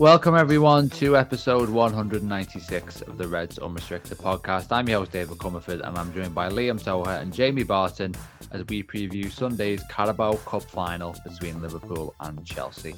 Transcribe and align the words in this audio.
Welcome, 0.00 0.34
everyone, 0.34 0.88
to 0.92 1.14
episode 1.18 1.68
196 1.68 3.02
of 3.02 3.18
the 3.18 3.28
Reds 3.28 3.58
Unrestricted 3.58 4.16
podcast. 4.16 4.68
I'm 4.70 4.88
your 4.88 5.00
host, 5.00 5.12
David 5.12 5.36
Comerford, 5.36 5.86
and 5.86 5.98
I'm 5.98 6.10
joined 6.14 6.34
by 6.34 6.48
Liam 6.48 6.80
Togher 6.80 7.20
and 7.20 7.30
Jamie 7.30 7.64
Barton 7.64 8.14
as 8.50 8.64
we 8.68 8.82
preview 8.82 9.30
Sunday's 9.30 9.82
Carabao 9.90 10.36
Cup 10.36 10.62
final 10.62 11.14
between 11.22 11.60
Liverpool 11.60 12.14
and 12.20 12.46
Chelsea. 12.46 12.94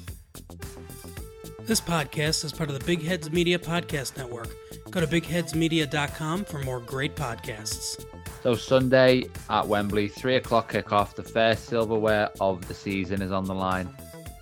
This 1.63 1.81
podcast 1.81 2.45
is 2.45 2.53
part 2.53 2.69
of 2.69 2.79
the 2.79 2.85
Big 2.85 3.03
Heads 3.03 3.29
Media 3.29 3.59
Podcast 3.59 4.15
Network. 4.15 4.55
Go 4.89 5.01
to 5.01 5.07
bigheadsmedia.com 5.07 6.45
for 6.45 6.59
more 6.59 6.79
great 6.79 7.17
podcasts. 7.17 8.05
So, 8.43 8.55
Sunday 8.55 9.25
at 9.49 9.67
Wembley, 9.67 10.07
3 10.07 10.37
o'clock 10.37 10.71
kickoff. 10.71 11.15
The 11.15 11.23
first 11.23 11.65
silverware 11.65 12.29
of 12.39 12.65
the 12.69 12.73
season 12.73 13.21
is 13.21 13.33
on 13.33 13.43
the 13.43 13.53
line 13.53 13.93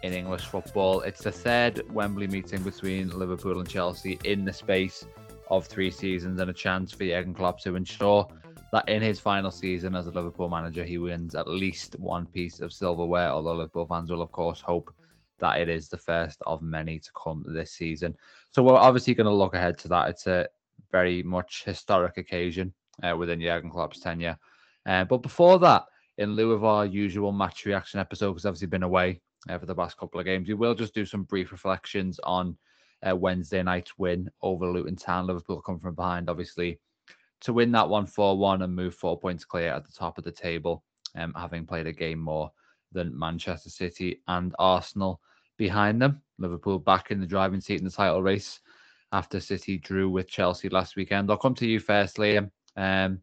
in 0.04 0.14
English 0.14 0.46
football. 0.46 1.02
It's 1.02 1.24
the 1.24 1.32
third 1.32 1.82
Wembley 1.92 2.28
meeting 2.28 2.64
between 2.64 3.10
Liverpool 3.10 3.60
and 3.60 3.70
Chelsea 3.70 4.20
in 4.24 4.46
the 4.46 4.54
space 4.54 5.06
of 5.50 5.68
three 5.68 5.92
seasons 5.92 6.40
and 6.40 6.50
a 6.50 6.54
chance 6.54 6.92
for 6.92 7.06
Jurgen 7.06 7.34
Klopp 7.34 7.60
to 7.62 7.76
ensure 7.76 8.28
that 8.72 8.88
in 8.88 9.02
his 9.02 9.20
final 9.20 9.52
season 9.52 9.96
as 9.96 10.08
a 10.08 10.12
Liverpool 10.12 10.50
manager, 10.50 10.84
he 10.84 10.98
wins 10.98 11.36
at 11.36 11.48
least 11.48 11.96
one 12.00 12.26
piece 12.26 12.62
of 12.62 12.72
silverware. 12.72 13.30
Although 13.30 13.56
Liverpool 13.56 13.86
fans 13.86 14.10
will, 14.10 14.22
of 14.22 14.32
course, 14.32 14.62
hope 14.62 14.94
that 15.40 15.60
it 15.60 15.68
is 15.68 15.90
the 15.90 15.98
first 15.98 16.42
of 16.46 16.62
many 16.62 17.00
to 17.00 17.10
come 17.22 17.44
this 17.48 17.74
season. 17.74 18.16
So 18.52 18.64
we're 18.64 18.76
obviously 18.76 19.14
going 19.14 19.26
to 19.26 19.34
look 19.34 19.56
ahead 19.56 19.78
to 19.80 19.88
that. 19.90 20.10
It's 20.10 20.28
a 20.28 20.48
very 20.92 21.22
much 21.24 21.64
historic 21.66 22.18
occasion 22.18 22.74
uh, 23.04 23.16
within 23.18 23.42
Jurgen 23.42 23.70
Klopp's 23.70 24.00
tenure. 24.00 24.38
Uh, 24.86 25.04
but 25.04 25.18
before 25.18 25.60
that, 25.60 25.84
in 26.18 26.36
lieu 26.36 26.52
of 26.52 26.64
our 26.64 26.86
usual 26.86 27.32
match 27.32 27.66
reaction 27.66 28.00
episode, 28.00 28.32
because 28.32 28.46
obviously 28.46 28.68
been 28.68 28.84
away 28.84 29.20
uh, 29.50 29.58
for 29.58 29.66
the 29.66 29.76
past 29.76 29.98
couple 29.98 30.20
of 30.20 30.26
games. 30.26 30.48
We 30.48 30.54
will 30.54 30.76
just 30.76 30.94
do 30.94 31.06
some 31.06 31.24
brief 31.24 31.52
reflections 31.52 32.20
on 32.24 32.58
uh, 33.08 33.16
Wednesday 33.16 33.64
night's 33.64 33.98
win 33.98 34.30
over 34.42 34.68
Luton 34.68 34.96
Town. 34.96 35.28
Liverpool 35.28 35.62
come 35.62 35.80
from 35.80 35.96
behind, 35.96 36.30
obviously, 36.30 36.80
to 37.42 37.54
win 37.54 37.72
that 37.72 37.90
one 37.90 38.06
4 38.06 38.38
1 38.38 38.62
and 38.62 38.76
move 38.76 38.96
four 38.96 39.20
points 39.20 39.46
clear 39.46 39.74
at 39.74 39.86
the 39.86 39.92
top 39.92 40.18
of 40.18 40.24
the 40.24 40.32
table, 40.32 40.84
um, 41.16 41.34
having 41.36 41.66
played 41.66 41.88
a 41.88 41.94
game 41.94 42.20
more 42.20 42.52
than 42.92 43.18
Manchester 43.18 43.70
City 43.70 44.22
and 44.28 44.54
Arsenal 44.60 45.22
behind 45.58 46.02
them. 46.02 46.22
Liverpool 46.38 46.80
back 46.80 47.12
in 47.12 47.20
the 47.20 47.28
driving 47.28 47.62
seat 47.62 47.80
in 47.80 47.86
the 47.86 47.92
title 47.92 48.22
race 48.22 48.60
after 49.12 49.40
City 49.40 49.78
drew 49.78 50.10
with 50.10 50.28
Chelsea 50.28 50.70
last 50.70 50.96
weekend. 50.96 51.30
I'll 51.30 51.38
come 51.38 51.56
to 51.56 51.68
you 51.68 51.80
first, 51.80 52.18
Liam. 52.18 52.50
Um, 52.78 53.20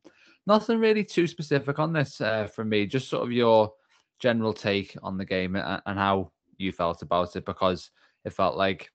nothing 0.47 0.79
really 0.79 1.05
too 1.05 1.27
specific 1.27 1.79
on 1.79 1.93
this 1.93 2.21
uh, 2.21 2.49
me, 2.65 2.87
just 2.87 3.09
sort 3.09 3.25
of 3.25 3.33
your 3.33 3.73
general 4.19 4.53
take 4.53 4.97
on 5.03 5.17
the 5.17 5.25
game 5.25 5.57
and, 5.57 5.99
how 5.99 6.31
you 6.57 6.73
felt 6.73 7.03
about 7.03 7.37
it 7.37 7.45
because 7.45 7.91
it 8.25 8.33
felt 8.33 8.57
like 8.57 8.91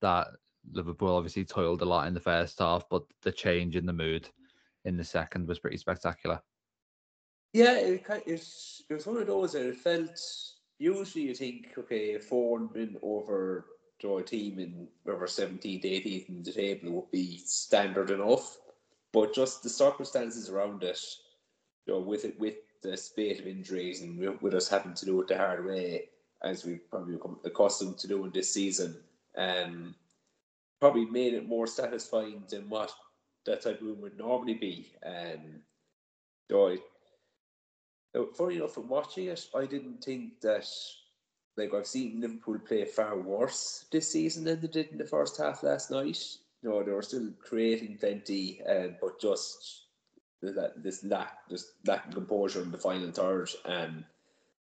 that 0.00 0.28
Liverpool 0.72 1.14
obviously 1.14 1.44
toiled 1.44 1.82
a 1.82 1.84
lot 1.84 2.06
in 2.06 2.14
the 2.14 2.20
first 2.20 2.58
half, 2.58 2.84
but 2.90 3.02
the 3.22 3.32
change 3.32 3.76
in 3.76 3.86
the 3.86 3.92
mood 3.92 4.28
in 4.84 4.96
the 4.96 5.04
second 5.04 5.46
was 5.46 5.58
pretty 5.58 5.76
spectacular. 5.76 6.40
Yeah, 7.52 7.78
it, 7.78 8.04
it, 8.26 8.48
it 8.90 8.94
was 8.94 9.06
one 9.06 9.18
of 9.18 9.26
those 9.26 9.52
that 9.52 9.66
it 9.68 9.76
felt. 9.76 10.18
Usually, 10.78 11.26
you 11.26 11.34
think, 11.34 11.68
okay, 11.78 12.18
four 12.18 12.58
win 12.66 12.96
over 13.00 13.66
to 14.00 14.16
a 14.16 14.22
team 14.22 14.58
in 14.58 14.88
over 15.06 15.26
17th, 15.26 15.84
18th 15.84 16.28
in 16.28 16.42
the 16.42 16.52
table 16.52 16.90
would 16.90 17.10
be 17.12 17.38
standard 17.44 18.10
enough, 18.10 18.58
but 19.12 19.32
just 19.32 19.62
the 19.62 19.68
circumstances 19.68 20.50
around 20.50 20.82
it, 20.82 20.98
you 21.86 21.94
know, 21.94 22.00
with 22.00 22.24
it 22.24 22.38
with 22.40 22.56
the 22.90 22.96
spate 22.96 23.40
of 23.40 23.46
injuries 23.46 24.02
and 24.02 24.40
with 24.40 24.54
us 24.54 24.68
having 24.68 24.94
to 24.94 25.06
do 25.06 25.20
it 25.20 25.28
the 25.28 25.36
hard 25.36 25.64
way, 25.64 26.08
as 26.42 26.64
we've 26.64 26.88
probably 26.90 27.14
become 27.14 27.38
accustomed 27.44 27.98
to 27.98 28.08
doing 28.08 28.30
this 28.32 28.52
season, 28.52 28.96
um, 29.36 29.94
probably 30.80 31.06
made 31.06 31.34
it 31.34 31.48
more 31.48 31.66
satisfying 31.66 32.42
than 32.48 32.68
what 32.68 32.92
that 33.46 33.62
type 33.62 33.80
of 33.80 33.86
win 33.86 34.00
would 34.00 34.18
normally 34.18 34.54
be. 34.54 34.92
Um, 35.04 35.62
though 36.48 36.68
I, 36.68 36.78
funny 38.34 38.56
enough, 38.56 38.74
from 38.74 38.88
watching 38.88 39.26
it, 39.26 39.46
I 39.54 39.66
didn't 39.66 40.02
think 40.04 40.40
that. 40.40 40.68
Like 41.56 41.72
I've 41.72 41.86
seen 41.86 42.20
Liverpool 42.20 42.58
play 42.58 42.84
far 42.84 43.16
worse 43.16 43.84
this 43.92 44.10
season 44.10 44.42
than 44.42 44.60
they 44.60 44.66
did 44.66 44.88
in 44.88 44.98
the 44.98 45.04
first 45.04 45.36
half 45.36 45.62
last 45.62 45.88
night. 45.88 46.18
You 46.62 46.70
know, 46.70 46.82
they 46.82 46.90
were 46.90 47.00
still 47.00 47.30
creating 47.38 47.98
plenty, 48.00 48.60
um, 48.66 48.96
but 49.00 49.20
just 49.20 49.83
that 50.52 50.82
this 50.82 51.04
lack, 51.04 51.48
this 51.48 51.72
lack 51.86 52.06
of 52.06 52.14
composure 52.14 52.62
in 52.62 52.70
the 52.70 52.78
final 52.78 53.10
third, 53.10 53.50
um, 53.64 54.04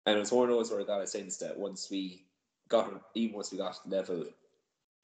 and 0.06 0.19
it's 0.19 0.33
one 0.33 0.49
of 0.49 0.56
those 0.56 0.71
where 0.71 0.81
I 0.81 0.84
got 0.84 1.03
a 1.03 1.06
sense 1.06 1.37
that 1.38 1.56
once 1.56 1.88
we 1.91 2.25
got 2.69 3.03
even 3.15 3.37
once 3.37 3.53
we 3.53 3.59
got 3.59 3.78
level, 3.88 4.25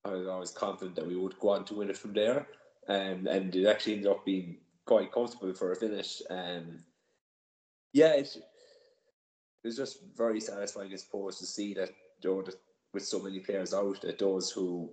I 0.05 0.11
was 0.11 0.27
always 0.27 0.51
confident 0.51 0.97
that 0.97 1.07
we 1.07 1.17
would 1.17 1.39
go 1.39 1.51
on 1.51 1.65
to 1.67 1.75
win 1.75 1.91
it 1.91 1.97
from 1.97 2.15
there, 2.15 2.47
um, 2.89 3.27
and 3.27 3.55
it 3.55 3.67
actually 3.67 3.95
ended 3.95 4.11
up 4.11 4.25
being 4.25 4.59
quite 4.87 5.13
comfortable 5.13 5.55
for 5.55 5.73
a 5.73 5.77
finish. 5.77 6.23
Um, 6.31 6.81
yeah, 7.93 8.15
it, 8.15 8.37
it 8.37 9.67
was 9.67 9.77
just 9.77 9.99
very 10.17 10.41
satisfying, 10.41 10.93
I 10.93 10.97
suppose, 10.97 11.39
to 11.39 11.47
see 11.47 11.75
that 11.75 11.91
you 12.23 12.31
know, 12.31 12.43
that 12.43 12.57
with 12.93 13.05
so 13.05 13.21
many 13.21 13.41
players 13.41 13.75
out, 13.75 14.01
that 14.03 14.19
those 14.19 14.51
who 14.51 14.91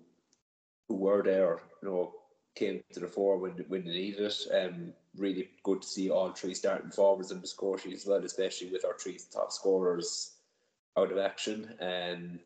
who 0.88 0.96
were 0.96 1.24
there, 1.24 1.60
you 1.82 1.90
know, 1.90 2.14
came 2.56 2.82
to 2.94 3.00
the 3.00 3.08
fore 3.08 3.38
when 3.38 3.54
when 3.68 3.86
they 3.86 3.92
needed 3.92 4.22
it. 4.22 4.48
Um, 4.54 4.94
really 5.18 5.50
good 5.64 5.82
to 5.82 5.88
see 5.88 6.10
all 6.10 6.32
three 6.32 6.54
starting 6.54 6.92
forwards 6.92 7.32
in 7.32 7.42
the 7.42 7.48
score 7.48 7.78
sheet 7.78 7.94
as 7.94 8.06
well, 8.06 8.24
especially 8.24 8.70
with 8.72 8.86
our 8.86 8.98
three 8.98 9.20
top 9.32 9.52
scorers 9.52 10.32
out 10.98 11.12
of 11.12 11.18
action. 11.18 11.74
Um, 11.80 12.40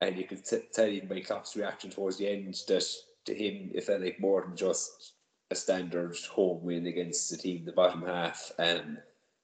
and 0.00 0.16
you 0.16 0.24
could 0.24 0.44
t- 0.44 0.62
tell 0.72 0.86
even 0.86 1.08
by 1.08 1.20
Klopp's 1.20 1.56
reaction 1.56 1.90
towards 1.90 2.18
the 2.18 2.28
end 2.28 2.54
that 2.68 2.84
to 3.24 3.34
him 3.34 3.70
it 3.74 3.84
felt 3.84 4.02
like 4.02 4.20
more 4.20 4.42
than 4.42 4.56
just 4.56 5.14
a 5.50 5.54
standard 5.54 6.16
home 6.30 6.62
win 6.62 6.86
against 6.86 7.30
the 7.30 7.36
team 7.36 7.58
in 7.58 7.64
the 7.64 7.72
bottom 7.72 8.02
half. 8.02 8.52
And 8.58 8.98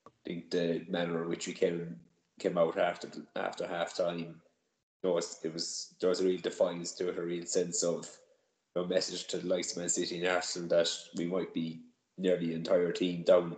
I 0.06 0.10
think 0.25 0.50
the 0.50 0.84
manner 0.88 1.22
in 1.22 1.28
which 1.28 1.47
we 1.47 1.53
came 1.53 1.97
came 2.38 2.59
out 2.59 2.78
after 2.78 3.09
after 3.37 3.66
half 3.66 3.97
time, 3.97 4.19
you 4.19 4.34
know, 5.04 5.19
it 5.19 5.53
was 5.53 5.94
there 6.00 6.10
was 6.10 6.20
a 6.20 6.25
real 6.25 6.41
defiance 6.41 6.93
to 6.93 7.09
it, 7.09 7.19
a 7.19 7.22
real 7.22 7.47
sense 7.47 7.82
of 7.82 8.09
a 8.77 8.84
message 8.87 9.27
to 9.28 9.38
the 9.38 9.47
likes 9.47 9.72
of 9.72 9.78
Man 9.78 9.88
City 9.88 10.19
and 10.19 10.28
Arsenal 10.28 10.69
that 10.69 10.88
we 11.16 11.27
might 11.27 11.53
be 11.53 11.81
nearly 12.19 12.49
the 12.49 12.55
entire 12.55 12.93
team 12.93 13.22
down 13.22 13.56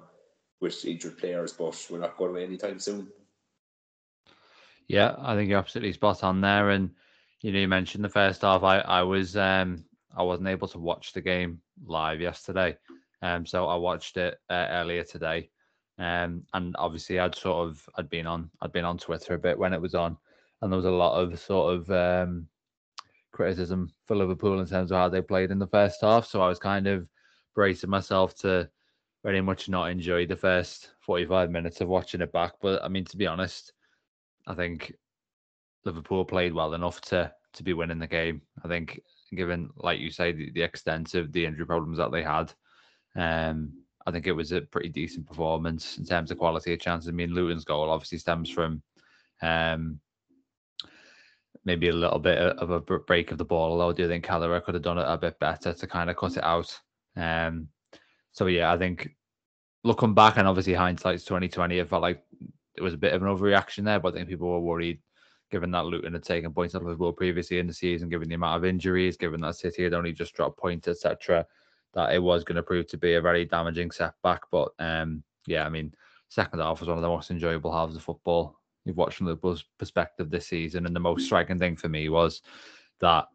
with 0.61 0.85
injured 0.85 1.19
players, 1.19 1.53
but 1.53 1.87
we're 1.91 1.99
not 1.99 2.17
going 2.17 2.31
away 2.31 2.45
anytime 2.45 2.79
soon. 2.79 3.09
Yeah, 4.89 5.15
I 5.19 5.35
think 5.35 5.49
you're 5.49 5.59
absolutely 5.59 5.93
spot 5.93 6.25
on 6.25 6.41
there. 6.41 6.71
And 6.71 6.91
you 7.43 7.53
know, 7.53 7.59
you 7.59 7.69
mentioned 7.69 8.05
the 8.05 8.09
first 8.09 8.43
half. 8.43 8.63
I 8.63 8.79
I 8.79 9.03
was 9.03 9.37
um 9.37 9.85
I 10.17 10.23
wasn't 10.23 10.49
able 10.49 10.69
to 10.69 10.79
watch 10.79 11.13
the 11.13 11.21
game 11.21 11.61
live 11.85 12.21
yesterday, 12.21 12.77
um 13.23 13.47
so 13.47 13.67
I 13.67 13.77
watched 13.77 14.17
it 14.17 14.39
uh, 14.51 14.67
earlier 14.71 15.05
today. 15.05 15.51
Um, 15.97 16.43
and 16.53 16.75
obviously 16.77 17.21
I'd 17.21 17.37
sort 17.37 17.69
of 17.69 17.89
I'd 17.97 18.11
been 18.11 18.27
on 18.27 18.51
I'd 18.61 18.73
been 18.73 18.85
on 18.85 18.99
Twitter 18.99 19.35
a 19.35 19.39
bit 19.39 19.59
when 19.59 19.73
it 19.73 19.81
was 19.81 19.95
on, 19.95 20.17
and 20.61 20.73
there 20.73 20.77
was 20.77 20.87
a 20.87 20.91
lot 20.91 21.21
of 21.21 21.39
sort 21.39 21.75
of 21.75 21.91
um 21.91 22.49
criticism 23.35 23.93
for 24.07 24.17
Liverpool 24.17 24.61
in 24.61 24.67
terms 24.67 24.91
of 24.91 24.97
how 24.97 25.09
they 25.09 25.21
played 25.21 25.51
in 25.51 25.59
the 25.59 25.67
first 25.67 26.01
half. 26.01 26.27
So 26.27 26.41
I 26.41 26.49
was 26.49 26.59
kind 26.59 26.87
of 26.87 27.07
bracing 27.55 27.91
myself 27.91 28.35
to 28.37 28.71
very 29.23 29.41
much 29.41 29.69
not 29.69 29.91
enjoy 29.91 30.27
the 30.27 30.37
first 30.37 30.91
45 31.01 31.51
minutes 31.51 31.81
of 31.81 31.89
watching 31.89 32.21
it 32.21 32.33
back. 32.33 32.53
But 32.63 32.83
I 32.83 32.89
mean, 32.89 33.05
to 33.07 33.17
be 33.17 33.27
honest, 33.27 33.73
I 34.47 34.55
think 34.55 34.95
Liverpool 35.85 36.25
played 36.25 36.55
well 36.55 36.75
enough 36.75 37.01
to 37.03 37.33
to 37.55 37.63
be 37.63 37.73
winning 37.73 37.99
the 37.99 38.07
game. 38.07 38.43
I 38.65 38.69
think, 38.69 39.01
given 39.35 39.71
like 39.77 40.01
you 40.01 40.11
say, 40.11 40.33
the, 40.33 40.51
the 40.51 40.63
extent 40.63 41.15
of 41.15 41.33
the 41.33 41.45
injury 41.45 41.67
problems 41.67 41.99
that 41.99 42.13
they 42.13 42.23
had, 42.23 42.53
um, 43.17 43.73
I 44.07 44.11
think 44.11 44.27
it 44.27 44.33
was 44.33 44.53
a 44.53 44.61
pretty 44.61 44.89
decent 44.89 45.27
performance 45.27 45.99
in 45.99 46.05
terms 46.05 46.31
of 46.31 46.39
quality 46.39 46.73
of 46.73 46.81
chances. 46.81 47.09
I 47.09 47.13
mean, 47.13 47.33
Luton's 47.33 47.65
goal 47.65 47.91
obviously 47.91 48.19
stems 48.19 48.51
from 48.51 48.83
um, 49.43 50.01
maybe 51.65 51.89
a 51.89 51.95
little 51.95 52.19
bit 52.19 52.39
of 52.39 52.71
a 52.71 52.81
break 52.81 53.33
of 53.33 53.39
the 53.39 53.45
ball. 53.45 53.73
Although 53.73 53.91
I 53.91 53.93
do 53.93 54.09
think 54.09 54.25
Kelleher 54.25 54.61
could 54.61 54.75
have 54.75 54.83
done 54.83 54.99
it 54.99 55.07
a 55.07 55.17
bit 55.17 55.39
better 55.39 55.73
to 55.73 55.87
kind 55.87 56.11
of 56.11 56.17
cut 56.17 56.37
it 56.37 56.45
out. 56.45 56.79
Um, 57.17 57.69
so 58.33 58.47
yeah, 58.47 58.73
I 58.73 58.79
think 58.79 59.17
looking 59.83 60.15
back 60.15 60.37
and 60.37 60.49
obviously 60.49 60.75
hindsight's 60.75 61.25
twenty 61.25 61.49
twenty, 61.49 61.79
it 61.79 61.89
felt 61.89 62.03
like 62.03 62.23
it 62.77 62.83
was 62.83 62.95
a 62.95 62.99
bit 62.99 63.15
of 63.15 63.23
an 63.23 63.29
overreaction 63.29 63.85
there. 63.85 64.01
But 64.01 64.15
I 64.15 64.17
think 64.19 64.29
people 64.29 64.51
were 64.51 64.61
worried, 64.61 65.01
given 65.51 65.71
that 65.71 65.87
Luton 65.87 66.13
had 66.13 66.25
taken 66.25 66.53
points 66.53 66.75
out 66.75 66.83
of 66.83 66.89
Liverpool 66.89 67.13
previously 67.13 67.59
in 67.59 67.67
the 67.67 67.75
season, 67.75 68.09
given 68.09 68.29
the 68.29 68.35
amount 68.35 68.57
of 68.57 68.65
injuries, 68.65 69.17
given 69.17 69.41
that 69.43 69.57
City 69.57 69.85
had 69.85 69.95
only 69.95 70.13
just 70.13 70.35
dropped 70.35 70.59
points, 70.59 70.89
etc., 70.89 71.47
that 71.95 72.13
it 72.13 72.23
was 72.23 72.45
going 72.45 72.57
to 72.57 72.63
prove 72.63 72.89
to 72.89 72.99
be 72.99 73.15
a 73.15 73.21
very 73.21 73.45
damaging 73.45 73.91
setback. 73.91 74.43
But 74.51 74.71
um, 74.81 75.23
yeah, 75.47 75.65
I 75.65 75.69
mean, 75.69 75.95
second 76.29 76.59
half 76.59 76.81
was 76.81 76.89
one 76.89 76.99
of 76.99 77.03
the 77.03 77.09
most 77.09 77.31
enjoyable 77.31 77.73
halves 77.73 77.97
of 77.97 78.03
football 78.03 78.59
you've 78.85 78.97
watched 78.97 79.17
from 79.17 79.27
Liverpool's 79.27 79.65
perspective 79.79 80.31
this 80.31 80.49
season. 80.49 80.87
And 80.87 80.95
the 80.95 81.01
most 81.01 81.27
striking 81.27 81.59
thing 81.59 81.77
for 81.77 81.89
me 81.89 82.09
was 82.09 82.43
that 83.01 83.27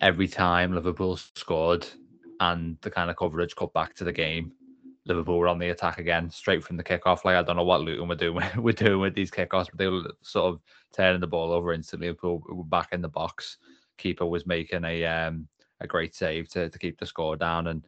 every 0.00 0.28
time 0.28 0.74
Liverpool 0.74 1.16
scored 1.16 1.86
and 2.40 2.76
the 2.82 2.90
kind 2.90 3.10
of 3.10 3.16
coverage 3.16 3.54
cut 3.56 3.72
back 3.72 3.94
to 3.94 4.04
the 4.04 4.12
game, 4.12 4.52
Liverpool 5.06 5.38
were 5.38 5.48
on 5.48 5.58
the 5.58 5.70
attack 5.70 5.98
again, 5.98 6.30
straight 6.30 6.62
from 6.62 6.76
the 6.76 6.84
kickoff. 6.84 7.24
Like 7.24 7.36
I 7.36 7.42
don't 7.42 7.56
know 7.56 7.64
what 7.64 7.80
Luton 7.80 8.08
were 8.08 8.14
doing. 8.14 8.44
we're 8.56 8.72
doing 8.72 9.00
with 9.00 9.14
these 9.14 9.30
kickoffs, 9.30 9.66
but 9.66 9.78
they 9.78 9.88
were 9.88 10.12
sort 10.22 10.54
of 10.54 10.60
turning 10.92 11.20
the 11.20 11.26
ball 11.26 11.52
over 11.52 11.72
instantly. 11.72 12.08
Liverpool 12.08 12.42
were 12.48 12.64
back 12.64 12.88
in 12.92 13.00
the 13.00 13.08
box. 13.08 13.58
Keeper 13.98 14.26
was 14.26 14.46
making 14.46 14.84
a 14.84 15.04
um, 15.04 15.48
a 15.80 15.86
great 15.86 16.14
save 16.14 16.48
to, 16.50 16.68
to 16.68 16.78
keep 16.78 16.98
the 16.98 17.06
score 17.06 17.36
down, 17.36 17.68
and 17.68 17.86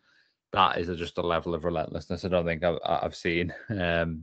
that 0.53 0.79
is 0.79 0.95
just 0.99 1.19
a 1.19 1.23
level 1.23 1.55
of 1.55 1.65
relentlessness 1.65 2.25
I 2.25 2.29
don't 2.29 2.45
think 2.45 2.63
I've, 2.63 2.79
I've 2.85 3.17
seen 3.17 3.53
um, 3.71 4.23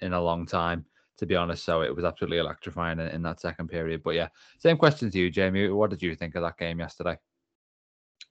in 0.00 0.12
a 0.12 0.20
long 0.20 0.46
time, 0.46 0.84
to 1.18 1.26
be 1.26 1.36
honest. 1.36 1.64
So 1.64 1.82
it 1.82 1.94
was 1.94 2.04
absolutely 2.04 2.38
electrifying 2.38 3.00
in, 3.00 3.08
in 3.08 3.22
that 3.22 3.40
second 3.40 3.68
period. 3.68 4.02
But 4.02 4.14
yeah, 4.14 4.28
same 4.58 4.76
question 4.76 5.10
to 5.10 5.18
you, 5.18 5.30
Jamie. 5.30 5.68
What 5.68 5.90
did 5.90 6.02
you 6.02 6.14
think 6.14 6.34
of 6.34 6.42
that 6.42 6.58
game 6.58 6.78
yesterday? 6.78 7.16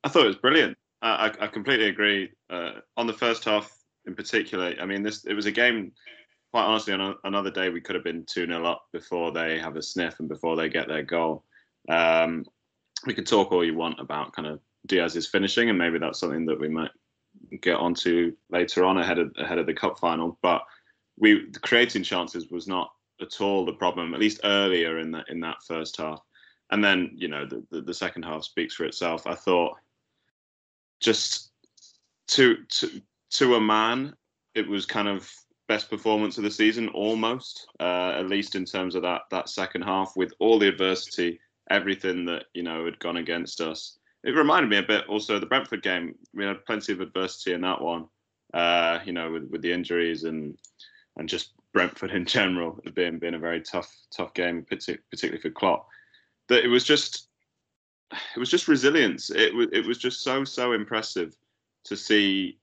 I 0.03 0.09
thought 0.09 0.25
it 0.25 0.27
was 0.27 0.37
brilliant. 0.37 0.77
I, 1.01 1.31
I 1.39 1.47
completely 1.47 1.89
agree. 1.89 2.31
Uh, 2.49 2.71
on 2.97 3.07
the 3.07 3.13
first 3.13 3.43
half 3.43 3.71
in 4.07 4.15
particular, 4.15 4.73
I 4.79 4.85
mean, 4.85 5.03
this 5.03 5.25
it 5.25 5.33
was 5.33 5.45
a 5.45 5.51
game. 5.51 5.91
Quite 6.51 6.63
honestly, 6.63 6.93
on 6.93 7.01
a, 7.01 7.15
another 7.25 7.51
day 7.51 7.69
we 7.69 7.81
could 7.81 7.95
have 7.95 8.03
been 8.03 8.25
two 8.25 8.47
0 8.47 8.65
up 8.65 8.85
before 8.93 9.31
they 9.31 9.59
have 9.59 9.75
a 9.75 9.81
sniff 9.81 10.19
and 10.19 10.29
before 10.29 10.55
they 10.55 10.69
get 10.69 10.87
their 10.87 11.03
goal. 11.03 11.43
Um, 11.89 12.45
we 13.05 13.13
could 13.13 13.27
talk 13.27 13.51
all 13.51 13.63
you 13.63 13.75
want 13.75 13.99
about 13.99 14.33
kind 14.33 14.47
of 14.47 14.59
Diaz's 14.87 15.27
finishing, 15.27 15.69
and 15.69 15.77
maybe 15.77 15.99
that's 15.99 16.19
something 16.19 16.45
that 16.45 16.59
we 16.59 16.69
might 16.69 16.91
get 17.61 17.75
onto 17.75 18.33
later 18.49 18.85
on 18.85 18.97
ahead 18.97 19.19
of 19.19 19.31
ahead 19.37 19.57
of 19.57 19.65
the 19.65 19.73
cup 19.73 19.99
final. 19.99 20.39
But 20.41 20.63
we 21.17 21.49
creating 21.61 22.03
chances 22.03 22.49
was 22.49 22.67
not 22.67 22.91
at 23.21 23.41
all 23.41 23.65
the 23.65 23.73
problem, 23.73 24.13
at 24.13 24.19
least 24.19 24.41
earlier 24.43 24.99
in 24.99 25.11
that 25.11 25.29
in 25.29 25.39
that 25.41 25.57
first 25.67 25.97
half. 25.97 26.19
And 26.71 26.83
then 26.83 27.11
you 27.15 27.27
know 27.27 27.45
the, 27.45 27.63
the, 27.71 27.81
the 27.81 27.93
second 27.93 28.23
half 28.23 28.43
speaks 28.43 28.75
for 28.75 28.85
itself. 28.85 29.27
I 29.27 29.35
thought 29.35 29.77
just 30.99 31.51
to 32.29 32.57
to 32.69 33.01
to 33.31 33.55
a 33.55 33.61
man, 33.61 34.13
it 34.53 34.67
was 34.67 34.85
kind 34.85 35.07
of 35.07 35.31
best 35.67 35.89
performance 35.89 36.37
of 36.37 36.43
the 36.43 36.51
season 36.51 36.89
almost, 36.89 37.67
uh, 37.79 38.13
at 38.15 38.27
least 38.27 38.55
in 38.55 38.65
terms 38.65 38.95
of 38.95 39.01
that 39.03 39.23
that 39.31 39.49
second 39.49 39.83
half 39.83 40.13
with 40.15 40.33
all 40.39 40.59
the 40.59 40.67
adversity, 40.67 41.39
everything 41.69 42.25
that 42.25 42.45
you 42.53 42.63
know 42.63 42.85
had 42.85 42.99
gone 42.99 43.17
against 43.17 43.61
us. 43.61 43.97
It 44.23 44.31
reminded 44.31 44.69
me 44.69 44.77
a 44.77 44.83
bit 44.83 45.07
also 45.07 45.39
the 45.39 45.45
Brentford 45.45 45.83
game. 45.83 46.15
We 46.33 46.45
had 46.45 46.65
plenty 46.65 46.93
of 46.93 46.99
adversity 46.99 47.53
in 47.53 47.61
that 47.61 47.79
one, 47.79 48.07
uh, 48.55 48.99
you 49.05 49.13
know, 49.13 49.31
with, 49.31 49.49
with 49.51 49.61
the 49.61 49.71
injuries 49.71 50.23
and 50.23 50.57
and 51.17 51.29
just 51.29 51.53
Brentford 51.73 52.11
in 52.11 52.25
general 52.37 52.79
being 52.93 53.19
being 53.19 53.35
a 53.35 53.39
very 53.39 53.61
tough 53.61 53.93
tough 54.15 54.33
game, 54.33 54.65
particularly 54.65 55.41
for 55.41 55.49
Klopp. 55.49 55.87
That 56.49 56.63
it 56.63 56.67
was 56.67 56.83
just 56.83 57.27
it 58.11 58.39
was 58.39 58.49
just 58.49 58.67
resilience. 58.67 59.29
It 59.29 59.53
was 59.53 59.67
it 59.71 59.85
was 59.85 59.97
just 59.97 60.21
so 60.21 60.43
so 60.43 60.73
impressive 60.73 61.35
to 61.85 61.95
see 61.95 62.59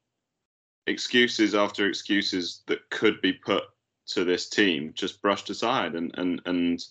excuses 0.86 1.54
after 1.54 1.86
excuses 1.86 2.62
that 2.66 2.90
could 2.90 3.20
be 3.20 3.32
put 3.32 3.64
to 4.04 4.24
this 4.24 4.48
team 4.48 4.92
just 4.94 5.22
brushed 5.22 5.50
aside, 5.50 5.94
and 5.94 6.12
and 6.18 6.40
and 6.46 6.84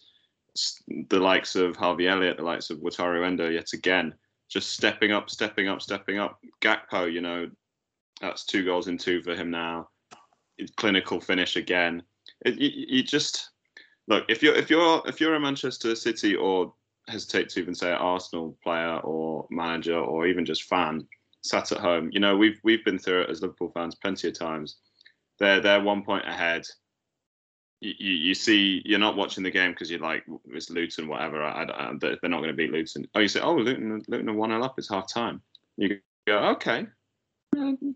the 1.09 1.19
likes 1.19 1.55
of 1.55 1.75
Harvey 1.75 2.07
Elliott, 2.07 2.37
the 2.37 2.43
likes 2.43 2.69
of 2.69 2.79
Wataru 2.79 3.25
Endo, 3.25 3.49
yet 3.49 3.73
again, 3.73 4.13
just 4.49 4.71
stepping 4.71 5.11
up, 5.11 5.29
stepping 5.29 5.67
up, 5.67 5.81
stepping 5.81 6.19
up. 6.19 6.39
Gakpo, 6.61 7.11
you 7.11 7.21
know, 7.21 7.49
that's 8.19 8.45
two 8.45 8.65
goals 8.65 8.87
in 8.87 8.97
two 8.97 9.21
for 9.21 9.33
him 9.33 9.49
now. 9.49 9.89
Clinical 10.77 11.19
finish 11.19 11.55
again. 11.55 12.03
It, 12.45 12.55
you, 12.55 12.69
you 12.87 13.03
just 13.03 13.51
look 14.07 14.25
if 14.29 14.41
you're 14.41 14.55
if 14.55 14.69
you're 14.69 15.01
if 15.05 15.21
you're 15.21 15.35
a 15.35 15.39
Manchester 15.39 15.95
City 15.95 16.35
or 16.35 16.73
hesitate 17.07 17.49
to 17.49 17.59
even 17.59 17.75
say 17.75 17.91
Arsenal 17.91 18.57
player 18.63 18.97
or 18.97 19.47
manager 19.49 19.97
or 19.97 20.27
even 20.27 20.45
just 20.45 20.63
fan 20.63 21.07
sat 21.41 21.71
at 21.71 21.79
home. 21.79 22.09
You 22.11 22.19
know, 22.19 22.37
we've 22.37 22.59
we've 22.63 22.85
been 22.85 22.99
through 22.99 23.23
it 23.23 23.29
as 23.29 23.41
Liverpool 23.41 23.71
fans 23.73 23.95
plenty 23.95 24.27
of 24.27 24.37
times. 24.37 24.77
They're 25.39 25.61
they're 25.61 25.81
one 25.81 26.03
point 26.03 26.27
ahead. 26.27 26.65
You, 27.83 28.13
you, 28.13 28.33
see, 28.35 28.83
you're 28.85 28.99
not 28.99 29.17
watching 29.17 29.43
the 29.43 29.49
game 29.49 29.71
because 29.71 29.89
you're 29.89 29.99
like 29.99 30.23
it's 30.49 30.69
Luton, 30.69 31.07
whatever. 31.07 31.41
I, 31.41 31.63
I, 31.63 31.93
they're 31.99 32.17
not 32.21 32.37
going 32.37 32.49
to 32.49 32.53
beat 32.53 32.71
Luton. 32.71 33.07
Oh, 33.15 33.19
you 33.19 33.27
say, 33.27 33.39
oh, 33.39 33.55
Luton, 33.55 34.03
Luton 34.07 34.29
are 34.29 34.33
one 34.33 34.51
0 34.51 34.63
up. 34.63 34.75
It's 34.77 34.87
half 34.87 35.11
time. 35.11 35.41
You 35.77 35.97
go, 36.27 36.37
okay, 36.49 36.85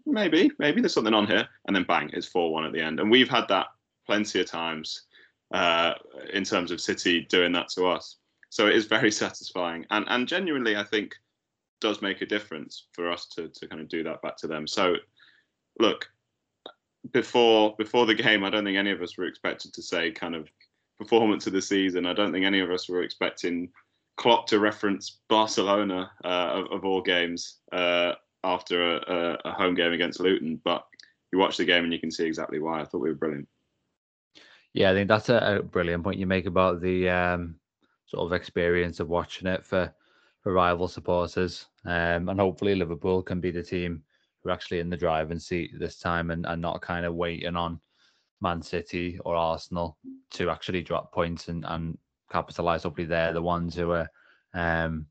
maybe, 0.05 0.51
maybe 0.59 0.81
there's 0.81 0.93
something 0.93 1.13
on 1.13 1.27
here, 1.27 1.47
and 1.67 1.75
then 1.75 1.83
bang, 1.83 2.09
it's 2.13 2.27
four 2.27 2.51
one 2.51 2.65
at 2.65 2.73
the 2.73 2.81
end. 2.81 2.99
And 2.99 3.09
we've 3.09 3.29
had 3.29 3.47
that 3.49 3.67
plenty 4.05 4.41
of 4.41 4.47
times 4.47 5.03
uh, 5.53 5.93
in 6.33 6.43
terms 6.43 6.71
of 6.71 6.81
City 6.81 7.21
doing 7.29 7.51
that 7.53 7.69
to 7.69 7.85
us. 7.87 8.17
So 8.49 8.67
it 8.67 8.75
is 8.75 8.85
very 8.85 9.11
satisfying, 9.23 9.85
and 9.91 10.05
and 10.09 10.27
genuinely, 10.27 10.75
I 10.75 10.83
think 10.83 11.15
does 11.81 12.01
make 12.01 12.21
a 12.21 12.25
difference 12.25 12.87
for 12.93 13.11
us 13.11 13.27
to 13.27 13.49
to 13.49 13.67
kind 13.67 13.81
of 13.81 13.89
do 13.89 14.03
that 14.03 14.21
back 14.21 14.37
to 14.37 14.47
them. 14.47 14.67
So, 14.67 14.95
look, 15.79 16.09
before 17.11 17.75
before 17.77 18.05
the 18.05 18.15
game, 18.15 18.43
I 18.43 18.49
don't 18.49 18.65
think 18.65 18.77
any 18.77 18.91
of 18.91 19.01
us 19.01 19.17
were 19.17 19.25
expected 19.25 19.73
to 19.73 19.81
say 19.81 20.11
kind 20.11 20.35
of 20.35 20.49
performance 20.97 21.47
of 21.47 21.53
the 21.53 21.61
season. 21.61 22.05
I 22.05 22.13
don't 22.13 22.31
think 22.31 22.45
any 22.45 22.59
of 22.59 22.71
us 22.71 22.87
were 22.87 23.03
expecting 23.03 23.69
Klopp 24.17 24.47
to 24.47 24.59
reference 24.59 25.19
Barcelona 25.27 26.09
uh, 26.23 26.27
of, 26.27 26.71
of, 26.71 26.85
all 26.85 27.01
games 27.01 27.57
uh, 27.73 28.13
after 28.45 28.97
a, 28.97 29.37
a, 29.43 29.51
home 29.51 29.75
game 29.75 29.91
against 29.91 30.19
Luton. 30.19 30.61
But 30.63 30.85
you 31.33 31.39
watch 31.39 31.57
the 31.57 31.65
game 31.65 31.83
and 31.83 31.91
you 31.91 31.99
can 31.99 32.11
see 32.11 32.25
exactly 32.25 32.59
why. 32.59 32.79
I 32.79 32.85
thought 32.85 33.01
we 33.01 33.09
were 33.09 33.15
brilliant. 33.15 33.47
Yeah, 34.73 34.91
I 34.91 34.93
think 34.93 35.07
that's 35.07 35.29
a, 35.29 35.57
a 35.59 35.63
brilliant 35.63 36.03
point 36.03 36.19
you 36.19 36.27
make 36.27 36.45
about 36.45 36.81
the 36.81 37.09
um, 37.09 37.55
sort 38.05 38.25
of 38.25 38.33
experience 38.33 38.99
of 38.99 39.09
watching 39.09 39.47
it 39.47 39.65
for 39.65 39.93
for 40.41 40.53
rival 40.53 40.87
supporters. 40.87 41.65
Um, 41.85 42.29
and 42.29 42.39
hopefully 42.39 42.75
Liverpool 42.75 43.23
can 43.23 43.41
be 43.41 43.49
the 43.49 43.63
team 43.63 44.03
who 44.43 44.49
are 44.49 44.53
actually 44.53 44.79
in 44.79 44.91
the 44.91 44.97
driving 44.97 45.39
seat 45.39 45.71
this 45.79 45.97
time 45.97 46.29
and, 46.29 46.45
and 46.45 46.61
not 46.61 46.81
kind 46.81 47.03
of 47.03 47.15
waiting 47.15 47.55
on 47.55 47.79
Man 48.41 48.61
City 48.61 49.19
or 49.25 49.35
Arsenal 49.35 49.97
to 50.31 50.51
actually 50.51 50.83
drop 50.83 51.11
points 51.11 51.47
and, 51.47 51.65
and 51.67 51.97
capitalize. 52.31 52.83
Hopefully 52.83 53.07
they're 53.07 53.33
the 53.33 53.41
ones 53.41 53.73
who 53.73 53.89
are 53.91 54.07
um, 54.53 55.07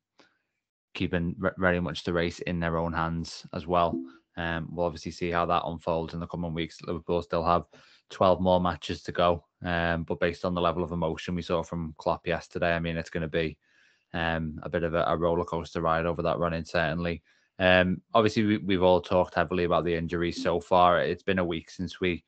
keeping 0.95 1.35
very 1.59 1.81
much 1.81 2.05
the 2.05 2.13
race 2.13 2.39
in 2.41 2.61
their 2.61 2.79
own 2.79 2.93
hands 2.93 3.47
as 3.53 3.67
well. 3.67 3.99
Um, 4.37 4.69
we'll 4.73 4.87
obviously 4.87 5.13
see 5.13 5.31
how 5.31 5.47
that 5.47 5.65
unfolds 5.65 6.15
in 6.15 6.21
the 6.21 6.27
coming 6.27 6.55
weeks. 6.55 6.81
Liverpool 6.83 7.23
still 7.23 7.45
have 7.45 7.65
12 8.11 8.41
more 8.41 8.61
matches 8.61 9.03
to 9.03 9.13
go. 9.13 9.45
Um, 9.65 10.05
but 10.05 10.21
based 10.21 10.45
on 10.45 10.55
the 10.55 10.61
level 10.61 10.83
of 10.83 10.93
emotion 10.93 11.35
we 11.35 11.43
saw 11.43 11.63
from 11.63 11.95
Klopp 11.99 12.27
yesterday, 12.27 12.75
I 12.75 12.79
mean, 12.79 12.97
it's 12.97 13.11
going 13.11 13.23
to 13.23 13.29
be 13.29 13.57
um, 14.13 14.59
a 14.63 14.69
bit 14.69 14.83
of 14.83 14.95
a, 14.95 15.05
a 15.07 15.17
roller 15.17 15.45
coaster 15.45 15.81
ride 15.81 16.07
over 16.07 16.23
that 16.23 16.39
running, 16.39 16.65
certainly. 16.65 17.23
Um, 17.59 18.01
obviously, 18.15 18.59
we, 18.59 18.75
have 18.75 18.83
all 18.83 19.01
talked 19.01 19.35
heavily 19.35 19.65
about 19.65 19.85
the 19.85 19.95
injuries 19.95 20.43
so 20.43 20.61
far. 20.61 21.01
It's 21.01 21.23
been 21.23 21.39
a 21.39 21.45
week 21.45 21.71
since 21.71 22.01
we 22.01 22.25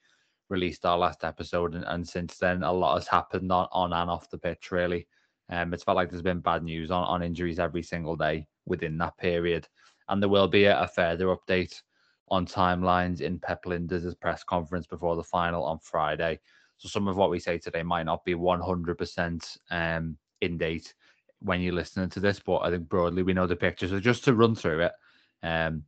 released 0.49 0.87
our 0.87 0.97
last 0.97 1.25
episode, 1.25 1.75
and, 1.75 1.85
and 1.85 2.07
since 2.07 2.39
then, 2.39 2.63
a 2.63 2.73
lot 2.73 2.95
has 2.95 3.09
happened 3.09 3.51
on, 3.51 3.67
on 3.73 3.93
and 3.93 4.11
off 4.11 4.31
the 4.31 4.39
pitch, 4.39 4.71
really. 4.71 5.09
Um, 5.49 5.73
it's 5.73 5.85
felt 5.85 5.97
like 5.97 6.11
there's 6.11 6.23
been 6.23 6.41
bad 6.41 6.63
news 6.63 6.91
on, 6.91 7.05
on 7.05 7.23
injuries 7.23 7.59
every 7.59 7.83
single 7.83 8.17
day 8.17 8.47
within 8.67 8.99
that 8.99 9.17
period. 9.19 9.67
And 10.09 10.23
there 10.23 10.29
will 10.29 10.49
be 10.49 10.65
a, 10.65 10.81
a 10.81 10.89
further 10.89 11.27
update 11.27 11.81
on 12.29 12.47
timelines 12.47 13.21
in 13.21 13.39
Pep 13.39 13.65
Lijnders' 13.65 14.19
press 14.19 14.43
conference 14.43 14.87
before 14.87 15.17
the 15.17 15.23
final 15.23 15.65
on 15.65 15.79
Friday. 15.79 16.41
So 16.79 16.89
some 16.89 17.09
of 17.09 17.17
what 17.17 17.31
we 17.31 17.39
say 17.39 17.59
today 17.59 17.83
might 17.83 18.07
not 18.07 18.25
be 18.25 18.35
100% 18.35 19.59
um, 19.71 20.17
in 20.41 20.59
date 20.59 20.95
when 21.41 21.61
you're 21.61 21.73
listening 21.73 22.09
to 22.11 22.21
this, 22.21 22.41
but 22.41 22.59
I 22.59 22.71
think 22.71 22.89
broadly 22.89 23.23
we 23.23 23.33
know 23.33 23.47
the 23.47 23.57
picture. 23.57 23.89
So 23.89 24.01
just 24.01 24.25
to 24.25 24.35
run 24.35 24.55
through 24.55 24.83
it, 24.83 24.93
um, 25.43 25.85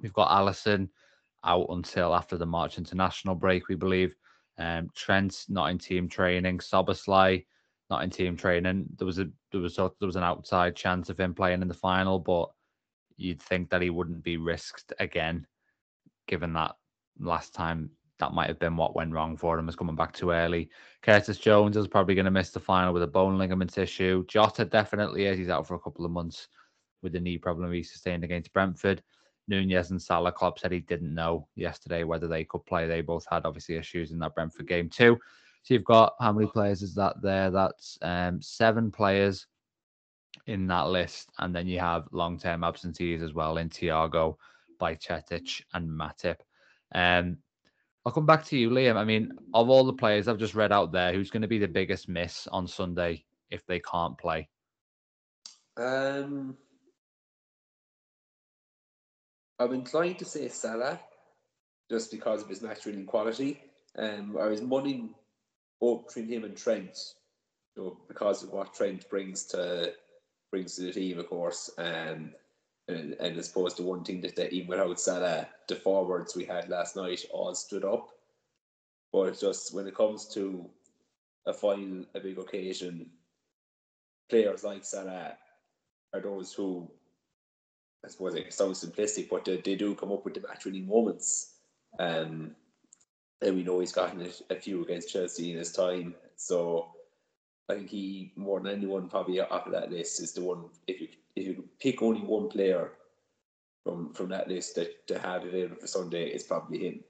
we've 0.00 0.12
got 0.12 0.30
Alisson 0.30 0.88
out 1.44 1.66
until 1.70 2.14
after 2.14 2.36
the 2.36 2.46
March 2.46 2.78
international 2.78 3.34
break, 3.34 3.68
we 3.68 3.74
believe. 3.74 4.14
Um, 4.58 4.90
Trent 4.94 5.44
not 5.48 5.70
in 5.70 5.78
team 5.78 6.08
training, 6.08 6.58
Szoboszlai 6.58 7.44
not 7.90 8.02
in 8.04 8.10
team 8.10 8.36
training. 8.36 8.86
There 8.96 9.06
was 9.06 9.18
a 9.18 9.28
there 9.52 9.60
was 9.60 9.78
a, 9.78 9.90
there 9.98 10.06
was 10.06 10.16
an 10.16 10.22
outside 10.22 10.76
chance 10.76 11.08
of 11.08 11.18
him 11.18 11.34
playing 11.34 11.62
in 11.62 11.68
the 11.68 11.74
final, 11.74 12.18
but 12.18 12.50
you'd 13.16 13.42
think 13.42 13.70
that 13.70 13.82
he 13.82 13.90
wouldn't 13.90 14.22
be 14.22 14.36
risked 14.36 14.92
again 15.00 15.46
given 16.26 16.52
that 16.52 16.76
last 17.18 17.54
time 17.54 17.90
that 18.18 18.32
might 18.32 18.48
have 18.48 18.58
been 18.58 18.76
what 18.76 18.96
went 18.96 19.12
wrong 19.12 19.36
for 19.36 19.58
him 19.58 19.66
was 19.66 19.76
coming 19.76 19.96
back 19.96 20.12
too 20.12 20.30
early. 20.30 20.68
Curtis 21.02 21.38
Jones 21.38 21.76
is 21.76 21.86
probably 21.86 22.14
going 22.14 22.24
to 22.24 22.30
miss 22.30 22.50
the 22.50 22.60
final 22.60 22.92
with 22.92 23.02
a 23.02 23.06
bone 23.06 23.38
ligament 23.38 23.78
issue. 23.78 24.24
Jota 24.26 24.64
definitely 24.64 25.26
is. 25.26 25.38
He's 25.38 25.48
out 25.48 25.66
for 25.66 25.74
a 25.74 25.80
couple 25.80 26.04
of 26.04 26.10
months 26.10 26.48
with 27.02 27.12
the 27.12 27.20
knee 27.20 27.38
problem 27.38 27.72
he 27.72 27.82
sustained 27.82 28.24
against 28.24 28.52
Brentford. 28.52 29.02
Nunez 29.46 29.90
and 29.90 30.02
Salah 30.02 30.32
Klopp 30.32 30.58
said 30.58 30.72
he 30.72 30.80
didn't 30.80 31.14
know 31.14 31.48
yesterday 31.54 32.04
whether 32.04 32.28
they 32.28 32.44
could 32.44 32.66
play. 32.66 32.86
They 32.86 33.00
both 33.00 33.24
had 33.30 33.46
obviously 33.46 33.76
issues 33.76 34.10
in 34.10 34.18
that 34.18 34.34
Brentford 34.34 34.68
game 34.68 34.90
too. 34.90 35.18
So 35.62 35.74
you've 35.74 35.84
got 35.84 36.14
how 36.20 36.32
many 36.32 36.46
players 36.46 36.82
is 36.82 36.94
that 36.94 37.20
there? 37.20 37.50
That's 37.50 37.98
um, 38.02 38.40
seven 38.40 38.90
players 38.90 39.46
in 40.46 40.66
that 40.68 40.88
list, 40.88 41.30
and 41.38 41.54
then 41.54 41.66
you 41.66 41.78
have 41.78 42.08
long-term 42.10 42.62
absentees 42.64 43.22
as 43.22 43.34
well 43.34 43.58
in 43.58 43.68
Thiago, 43.68 44.36
Bajcetic, 44.80 45.62
and 45.74 45.88
Matip. 45.88 46.36
Um, 46.94 47.38
I'll 48.06 48.12
come 48.12 48.24
back 48.24 48.44
to 48.46 48.56
you, 48.56 48.70
Liam. 48.70 48.96
I 48.96 49.04
mean, 49.04 49.32
of 49.52 49.68
all 49.68 49.84
the 49.84 49.92
players 49.92 50.28
I've 50.28 50.38
just 50.38 50.54
read 50.54 50.72
out 50.72 50.92
there, 50.92 51.12
who's 51.12 51.30
going 51.30 51.42
to 51.42 51.48
be 51.48 51.58
the 51.58 51.68
biggest 51.68 52.08
miss 52.08 52.46
on 52.46 52.66
Sunday 52.66 53.24
if 53.50 53.66
they 53.66 53.80
can't 53.80 54.16
play? 54.16 54.48
Um, 55.76 56.56
I'm 59.58 59.74
inclined 59.74 60.18
to 60.20 60.24
say 60.24 60.48
Salah. 60.48 60.98
just 61.90 62.10
because 62.10 62.42
of 62.42 62.48
his 62.48 62.62
natural 62.62 63.02
quality. 63.04 63.60
Um, 63.96 64.36
I 64.40 64.46
was 64.46 64.62
mulling 64.62 65.14
up 65.82 66.06
between 66.06 66.28
him 66.28 66.44
and 66.44 66.56
Trent, 66.56 66.98
you 67.76 67.82
know, 67.82 67.98
because 68.08 68.42
of 68.42 68.52
what 68.52 68.74
Trent 68.74 69.08
brings 69.08 69.44
to 69.46 69.92
brings 70.50 70.76
to 70.76 70.82
the 70.82 70.92
team, 70.92 71.18
of 71.18 71.28
course. 71.28 71.70
Um, 71.78 72.32
and, 72.88 73.12
and 73.20 73.38
as 73.38 73.50
opposed 73.50 73.76
to 73.76 73.82
one 73.82 74.02
thing 74.02 74.20
that, 74.22 74.34
that 74.36 74.52
even 74.52 74.68
without 74.68 74.98
Salah, 74.98 75.46
the 75.68 75.76
forwards 75.76 76.34
we 76.34 76.44
had 76.44 76.70
last 76.70 76.96
night 76.96 77.22
all 77.30 77.54
stood 77.54 77.84
up. 77.84 78.08
But 79.12 79.38
just 79.38 79.74
when 79.74 79.86
it 79.86 79.94
comes 79.94 80.26
to 80.34 80.68
a 81.46 81.52
final, 81.52 82.04
a 82.14 82.20
big 82.20 82.38
occasion, 82.38 83.10
players 84.30 84.64
like 84.64 84.84
Salah 84.84 85.36
are 86.14 86.20
those 86.20 86.52
who, 86.54 86.90
I 88.04 88.08
suppose 88.08 88.34
it 88.34 88.52
sounds 88.52 88.84
simplistic, 88.84 89.28
but 89.28 89.44
they, 89.44 89.58
they 89.58 89.74
do 89.74 89.94
come 89.94 90.12
up 90.12 90.24
with 90.24 90.34
the 90.34 90.46
match 90.46 90.64
winning 90.64 90.86
moments. 90.86 91.54
Um, 91.98 92.54
and 93.42 93.56
we 93.56 93.62
know 93.62 93.80
he's 93.80 93.92
gotten 93.92 94.28
a, 94.50 94.54
few 94.56 94.82
against 94.82 95.12
Chelsea 95.12 95.52
in 95.52 95.58
his 95.58 95.72
time. 95.72 96.14
So 96.36 96.90
I 97.68 97.74
think 97.74 97.90
he, 97.90 98.32
more 98.36 98.60
than 98.60 98.72
anyone, 98.72 99.08
probably 99.08 99.40
off 99.40 99.66
of 99.66 99.72
that 99.72 99.90
list 99.92 100.20
is 100.20 100.32
the 100.32 100.42
one. 100.42 100.64
If 100.86 101.00
you 101.00 101.08
if 101.36 101.46
you 101.46 101.68
pick 101.78 102.02
only 102.02 102.20
one 102.20 102.48
player 102.48 102.92
from 103.84 104.12
from 104.12 104.28
that 104.30 104.48
list 104.48 104.74
that 104.76 105.06
to 105.08 105.18
have 105.18 105.44
available 105.44 105.76
for 105.76 105.86
Sunday, 105.86 106.28
it's 106.28 106.44
probably 106.44 106.86
him. 106.86 107.04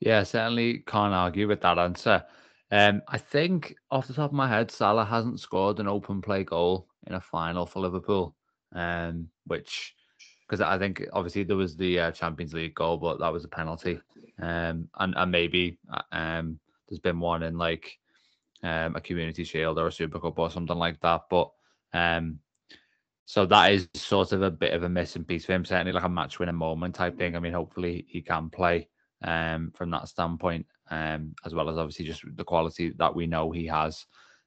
Yeah, 0.00 0.22
certainly 0.24 0.82
can't 0.86 1.14
argue 1.14 1.48
with 1.48 1.60
that 1.62 1.78
answer. 1.78 2.24
Um, 2.70 3.02
I 3.08 3.18
think 3.18 3.76
off 3.90 4.08
the 4.08 4.14
top 4.14 4.30
of 4.30 4.36
my 4.36 4.48
head, 4.48 4.70
Salah 4.70 5.04
hasn't 5.04 5.40
scored 5.40 5.78
an 5.78 5.86
open 5.86 6.20
play 6.20 6.42
goal 6.42 6.88
in 7.06 7.14
a 7.14 7.20
final 7.20 7.66
for 7.66 7.80
Liverpool, 7.80 8.34
um, 8.74 9.28
which 9.46 9.94
because 10.46 10.60
I 10.60 10.78
think 10.78 11.04
obviously 11.12 11.44
there 11.44 11.56
was 11.56 11.76
the 11.76 11.98
uh, 11.98 12.10
Champions 12.12 12.54
League 12.54 12.74
goal, 12.74 12.96
but 12.96 13.18
that 13.20 13.32
was 13.32 13.44
a 13.44 13.48
penalty, 13.48 14.00
um, 14.40 14.88
and 14.98 15.14
and 15.16 15.30
maybe 15.30 15.78
uh, 15.92 16.02
um, 16.12 16.58
there's 16.88 17.00
been 17.00 17.20
one 17.20 17.42
in 17.42 17.56
like 17.56 17.98
um, 18.62 18.96
a 18.96 19.00
Community 19.00 19.44
Shield 19.44 19.78
or 19.78 19.88
a 19.88 19.92
Super 19.92 20.20
Cup 20.20 20.38
or 20.38 20.50
something 20.50 20.76
like 20.76 21.00
that, 21.00 21.22
but 21.30 21.50
um, 21.92 22.38
so 23.26 23.46
that 23.46 23.72
is 23.72 23.88
sort 23.94 24.32
of 24.32 24.42
a 24.42 24.50
bit 24.50 24.74
of 24.74 24.82
a 24.82 24.88
missing 24.88 25.24
piece 25.24 25.46
for 25.46 25.52
him, 25.54 25.64
certainly 25.64 25.92
like 25.92 26.04
a 26.04 26.08
match 26.08 26.38
winning 26.38 26.54
moment 26.54 26.94
type 26.94 27.16
thing. 27.16 27.36
I 27.36 27.40
mean, 27.40 27.54
hopefully 27.54 28.04
he 28.08 28.20
can 28.20 28.50
play 28.50 28.88
um, 29.22 29.72
from 29.74 29.90
that 29.90 30.08
standpoint, 30.08 30.66
um, 30.90 31.34
as 31.44 31.54
well 31.54 31.70
as 31.70 31.78
obviously 31.78 32.04
just 32.04 32.22
the 32.36 32.44
quality 32.44 32.92
that 32.98 33.14
we 33.14 33.26
know 33.26 33.50
he 33.50 33.66
has. 33.66 34.04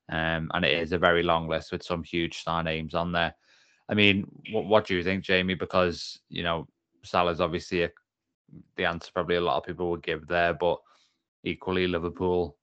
Um, 0.10 0.52
and 0.54 0.64
it 0.64 0.78
is 0.78 0.92
a 0.92 0.98
very 0.98 1.24
long 1.24 1.50
list 1.50 1.72
with 1.72 1.84
some 1.84 2.04
huge 2.04 2.38
star 2.38 2.64
names 2.64 2.94
on 2.94 3.12
there. 3.12 3.34
I 3.90 3.94
mean, 3.94 4.30
what, 4.52 4.66
what 4.66 4.86
do 4.86 4.96
you 4.96 5.04
think, 5.04 5.24
Jamie? 5.24 5.54
Because, 5.54 6.20
you 6.30 6.44
know, 6.44 6.68
Salah's 7.04 7.42
obviously 7.42 7.84
a, 7.84 7.90
the 8.76 8.86
answer 8.86 9.12
probably 9.14 9.36
a 9.36 9.42
lot 9.42 9.58
of 9.58 9.64
people 9.66 9.90
would 9.92 10.04
give 10.04 10.28
there, 10.28 10.54
but 10.54 10.80
equally, 11.44 11.88
Liverpool 11.88 12.58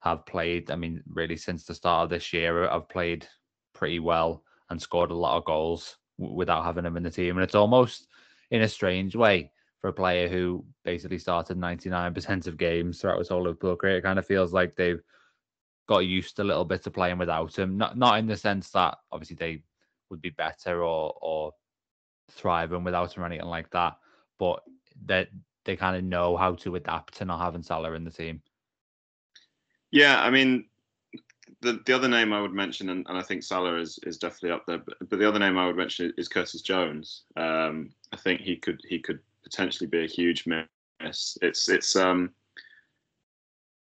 have 0.00 0.26
played, 0.26 0.70
I 0.70 0.76
mean, 0.76 1.02
really 1.06 1.36
since 1.36 1.64
the 1.64 1.74
start 1.74 2.04
of 2.04 2.10
this 2.10 2.32
year, 2.32 2.68
have 2.68 2.88
played 2.88 3.26
pretty 3.74 3.98
well 3.98 4.42
and 4.70 4.80
scored 4.80 5.10
a 5.10 5.14
lot 5.14 5.36
of 5.36 5.44
goals 5.44 5.96
without 6.18 6.64
having 6.64 6.84
him 6.84 6.96
in 6.96 7.02
the 7.02 7.10
team. 7.10 7.36
And 7.36 7.44
it's 7.44 7.54
almost 7.54 8.08
in 8.50 8.62
a 8.62 8.68
strange 8.68 9.14
way 9.14 9.50
for 9.80 9.88
a 9.88 9.92
player 9.92 10.28
who 10.28 10.64
basically 10.84 11.18
started 11.18 11.58
99% 11.58 12.46
of 12.46 12.56
games 12.56 13.00
throughout 13.00 13.18
his 13.18 13.28
whole 13.28 13.42
Liverpool 13.42 13.76
career. 13.76 13.98
It 13.98 14.02
kind 14.02 14.18
of 14.18 14.26
feels 14.26 14.52
like 14.52 14.76
they've 14.76 15.02
got 15.88 16.00
used 16.00 16.38
a 16.38 16.44
little 16.44 16.64
bit 16.64 16.82
to 16.84 16.90
playing 16.90 17.18
without 17.18 17.58
him. 17.58 17.76
Not 17.76 17.98
not 17.98 18.18
in 18.18 18.26
the 18.26 18.36
sense 18.36 18.70
that 18.70 18.98
obviously 19.10 19.36
they 19.36 19.62
would 20.12 20.22
be 20.22 20.30
better 20.30 20.84
or 20.84 21.12
or 21.20 21.52
thriving 22.30 22.84
without 22.84 23.16
him 23.16 23.24
or 23.24 23.26
anything 23.26 23.48
like 23.48 23.70
that, 23.70 23.96
but 24.38 24.62
that 25.06 25.28
they, 25.64 25.76
kind 25.76 25.96
of 25.96 26.04
know 26.04 26.36
how 26.36 26.54
to 26.54 26.76
adapt 26.76 27.14
to 27.14 27.24
not 27.24 27.40
having 27.40 27.62
Salah 27.62 27.92
in 27.92 28.04
the 28.04 28.10
team. 28.10 28.42
Yeah, 29.90 30.22
I 30.22 30.30
mean, 30.30 30.66
the 31.60 31.80
the 31.84 31.92
other 31.92 32.08
name 32.08 32.32
I 32.32 32.40
would 32.40 32.52
mention, 32.52 32.90
and, 32.90 33.06
and 33.08 33.18
I 33.18 33.22
think 33.22 33.42
Salah 33.42 33.78
is, 33.78 33.98
is 34.04 34.18
definitely 34.18 34.52
up 34.52 34.64
there, 34.66 34.78
but, 34.78 34.96
but 35.08 35.18
the 35.18 35.28
other 35.28 35.38
name 35.38 35.58
I 35.58 35.66
would 35.66 35.76
mention 35.76 36.12
is 36.16 36.28
Curtis 36.28 36.62
Jones. 36.62 37.24
Um, 37.36 37.90
I 38.12 38.16
think 38.16 38.40
he 38.40 38.56
could 38.56 38.80
he 38.88 38.98
could 38.98 39.20
potentially 39.42 39.88
be 39.88 40.04
a 40.04 40.08
huge 40.08 40.46
miss. 40.46 41.38
It's 41.40 41.68
it's 41.68 41.96
um 41.96 42.30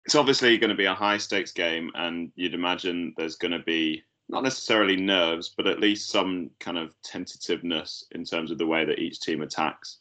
it's 0.06 0.14
obviously 0.14 0.56
going 0.58 0.70
to 0.70 0.76
be 0.76 0.86
a 0.86 0.94
high 0.94 1.18
stakes 1.18 1.52
game, 1.52 1.90
and 1.94 2.32
you'd 2.34 2.54
imagine 2.54 3.14
there's 3.16 3.36
going 3.36 3.52
to 3.52 3.60
be 3.60 4.02
not 4.30 4.44
necessarily 4.44 4.96
nerves, 4.96 5.52
but 5.56 5.66
at 5.66 5.80
least 5.80 6.10
some 6.10 6.50
kind 6.60 6.78
of 6.78 6.94
tentativeness 7.02 8.04
in 8.12 8.24
terms 8.24 8.50
of 8.50 8.58
the 8.58 8.66
way 8.66 8.84
that 8.84 9.00
each 9.00 9.20
team 9.20 9.42
attacks. 9.42 9.98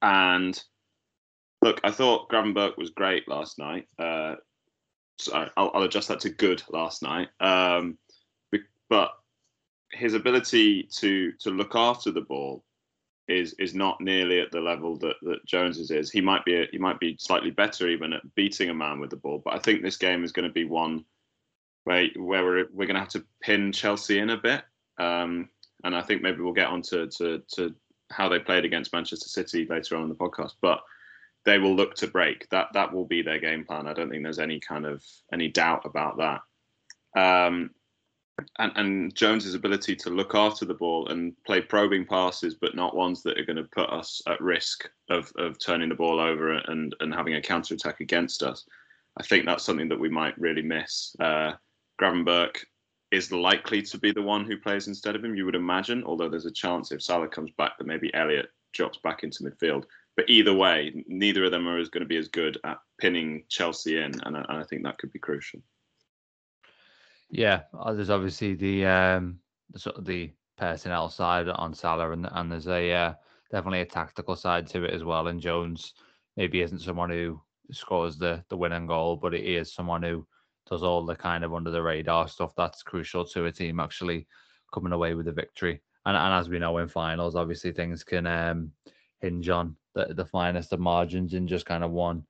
And 0.00 0.60
look, 1.60 1.80
I 1.84 1.90
thought 1.90 2.30
Gravenberch 2.30 2.76
was 2.78 2.90
great 2.90 3.28
last 3.28 3.58
night. 3.58 3.86
Uh, 3.98 4.36
sorry, 5.18 5.50
I'll, 5.56 5.70
I'll, 5.74 5.82
adjust 5.82 6.08
that 6.08 6.20
to 6.20 6.30
good 6.30 6.62
last 6.70 7.02
night. 7.02 7.28
Um, 7.40 7.98
but 8.88 9.12
his 9.92 10.14
ability 10.14 10.84
to 10.98 11.32
to 11.32 11.50
look 11.50 11.74
after 11.74 12.10
the 12.10 12.20
ball 12.20 12.64
is 13.28 13.54
is 13.54 13.74
not 13.74 14.00
nearly 14.00 14.40
at 14.40 14.50
the 14.52 14.60
level 14.60 14.96
that 14.98 15.16
that 15.22 15.90
is. 15.90 16.10
He 16.10 16.20
might 16.20 16.44
be 16.44 16.54
a, 16.62 16.66
he 16.70 16.78
might 16.78 17.00
be 17.00 17.16
slightly 17.18 17.50
better 17.50 17.88
even 17.88 18.12
at 18.12 18.34
beating 18.34 18.70
a 18.70 18.74
man 18.74 19.00
with 19.00 19.10
the 19.10 19.16
ball, 19.16 19.40
but 19.44 19.54
I 19.54 19.58
think 19.58 19.82
this 19.82 19.96
game 19.96 20.24
is 20.24 20.32
going 20.32 20.48
to 20.48 20.52
be 20.52 20.64
one 20.64 21.04
where 21.84 22.06
where 22.16 22.44
we're 22.44 22.66
we're 22.72 22.86
going 22.86 22.94
to 22.94 23.00
have 23.00 23.08
to 23.10 23.24
pin 23.40 23.72
Chelsea 23.72 24.18
in 24.18 24.30
a 24.30 24.36
bit. 24.36 24.62
Um, 24.98 25.48
and 25.84 25.94
I 25.94 26.02
think 26.02 26.22
maybe 26.22 26.40
we'll 26.40 26.52
get 26.52 26.68
on 26.68 26.82
to, 26.82 27.08
to 27.08 27.42
to 27.54 27.74
how 28.10 28.28
they 28.28 28.38
played 28.38 28.64
against 28.64 28.92
Manchester 28.92 29.28
City 29.28 29.66
later 29.68 29.96
on 29.96 30.02
in 30.02 30.08
the 30.08 30.14
podcast, 30.14 30.52
but 30.60 30.80
they 31.44 31.58
will 31.58 31.74
look 31.74 31.94
to 31.96 32.06
break. 32.06 32.48
That 32.50 32.68
that 32.72 32.92
will 32.92 33.04
be 33.04 33.22
their 33.22 33.38
game 33.38 33.64
plan. 33.64 33.86
I 33.86 33.92
don't 33.92 34.10
think 34.10 34.22
there's 34.22 34.38
any 34.38 34.60
kind 34.60 34.86
of 34.86 35.04
any 35.32 35.48
doubt 35.48 35.84
about 35.84 36.16
that. 36.18 36.40
Um, 37.20 37.70
and, 38.58 38.72
and 38.76 39.14
Jones's 39.14 39.54
ability 39.54 39.94
to 39.96 40.10
look 40.10 40.34
after 40.34 40.64
the 40.64 40.74
ball 40.74 41.08
and 41.08 41.34
play 41.44 41.60
probing 41.60 42.04
passes, 42.04 42.54
but 42.54 42.74
not 42.74 42.96
ones 42.96 43.22
that 43.22 43.38
are 43.38 43.44
going 43.44 43.56
to 43.56 43.64
put 43.64 43.88
us 43.90 44.20
at 44.26 44.40
risk 44.40 44.88
of, 45.08 45.32
of 45.36 45.58
turning 45.58 45.88
the 45.88 45.94
ball 45.94 46.18
over 46.18 46.54
and, 46.54 46.94
and 47.00 47.14
having 47.14 47.34
a 47.34 47.42
counter 47.42 47.74
attack 47.74 48.00
against 48.00 48.42
us. 48.42 48.64
I 49.16 49.22
think 49.22 49.46
that's 49.46 49.62
something 49.62 49.88
that 49.88 50.00
we 50.00 50.08
might 50.08 50.36
really 50.38 50.62
miss. 50.62 51.14
Uh, 51.20 51.52
Gravenberch 52.00 52.64
is 53.10 53.30
likely 53.30 53.82
to 53.82 53.98
be 53.98 54.10
the 54.10 54.22
one 54.22 54.44
who 54.44 54.58
plays 54.58 54.88
instead 54.88 55.14
of 55.14 55.24
him, 55.24 55.34
you 55.34 55.44
would 55.44 55.54
imagine, 55.54 56.02
although 56.04 56.28
there's 56.28 56.46
a 56.46 56.50
chance 56.50 56.90
if 56.90 57.02
Salah 57.02 57.28
comes 57.28 57.50
back 57.56 57.78
that 57.78 57.86
maybe 57.86 58.12
Elliott 58.14 58.48
drops 58.72 58.98
back 58.98 59.22
into 59.22 59.44
midfield. 59.44 59.84
But 60.16 60.28
either 60.28 60.54
way, 60.54 61.04
neither 61.06 61.44
of 61.44 61.50
them 61.50 61.66
are 61.68 61.76
going 61.76 62.00
to 62.00 62.06
be 62.06 62.16
as 62.16 62.28
good 62.28 62.58
at 62.64 62.78
pinning 62.98 63.44
Chelsea 63.48 63.98
in, 63.98 64.12
and 64.24 64.36
I, 64.36 64.44
and 64.48 64.58
I 64.58 64.64
think 64.64 64.82
that 64.84 64.98
could 64.98 65.12
be 65.12 65.18
crucial. 65.18 65.60
Yeah, 67.30 67.62
uh, 67.76 67.92
there's 67.94 68.10
obviously 68.10 68.54
the 68.54 68.86
um 68.86 69.40
sort 69.76 69.96
of 69.96 70.04
the 70.04 70.30
personnel 70.56 71.08
side 71.08 71.48
on 71.48 71.74
Salah, 71.74 72.12
and 72.12 72.28
and 72.30 72.50
there's 72.50 72.68
a 72.68 72.92
uh, 72.92 73.14
definitely 73.50 73.80
a 73.80 73.86
tactical 73.86 74.36
side 74.36 74.68
to 74.68 74.84
it 74.84 74.92
as 74.92 75.02
well. 75.02 75.26
And 75.26 75.40
Jones 75.40 75.94
maybe 76.36 76.60
isn't 76.62 76.80
someone 76.80 77.10
who 77.10 77.40
scores 77.72 78.16
the 78.16 78.44
the 78.50 78.56
winning 78.56 78.86
goal, 78.86 79.16
but 79.16 79.32
he 79.32 79.56
is 79.56 79.72
someone 79.72 80.02
who 80.02 80.26
does 80.68 80.82
all 80.82 81.04
the 81.04 81.16
kind 81.16 81.44
of 81.44 81.54
under 81.54 81.70
the 81.70 81.82
radar 81.82 82.28
stuff 82.28 82.54
that's 82.56 82.82
crucial 82.82 83.24
to 83.24 83.46
a 83.46 83.52
team 83.52 83.80
actually 83.80 84.26
coming 84.72 84.92
away 84.92 85.14
with 85.14 85.28
a 85.28 85.32
victory. 85.32 85.80
And 86.06 86.16
and 86.16 86.34
as 86.34 86.48
we 86.48 86.58
know 86.58 86.78
in 86.78 86.88
finals, 86.88 87.34
obviously 87.34 87.72
things 87.72 88.04
can 88.04 88.26
um, 88.26 88.72
hinge 89.20 89.48
on 89.48 89.76
the, 89.94 90.12
the 90.14 90.24
finest 90.24 90.72
of 90.72 90.80
margins 90.80 91.34
in 91.34 91.46
just 91.46 91.66
kind 91.66 91.84
of 91.84 91.90
one 91.90 92.24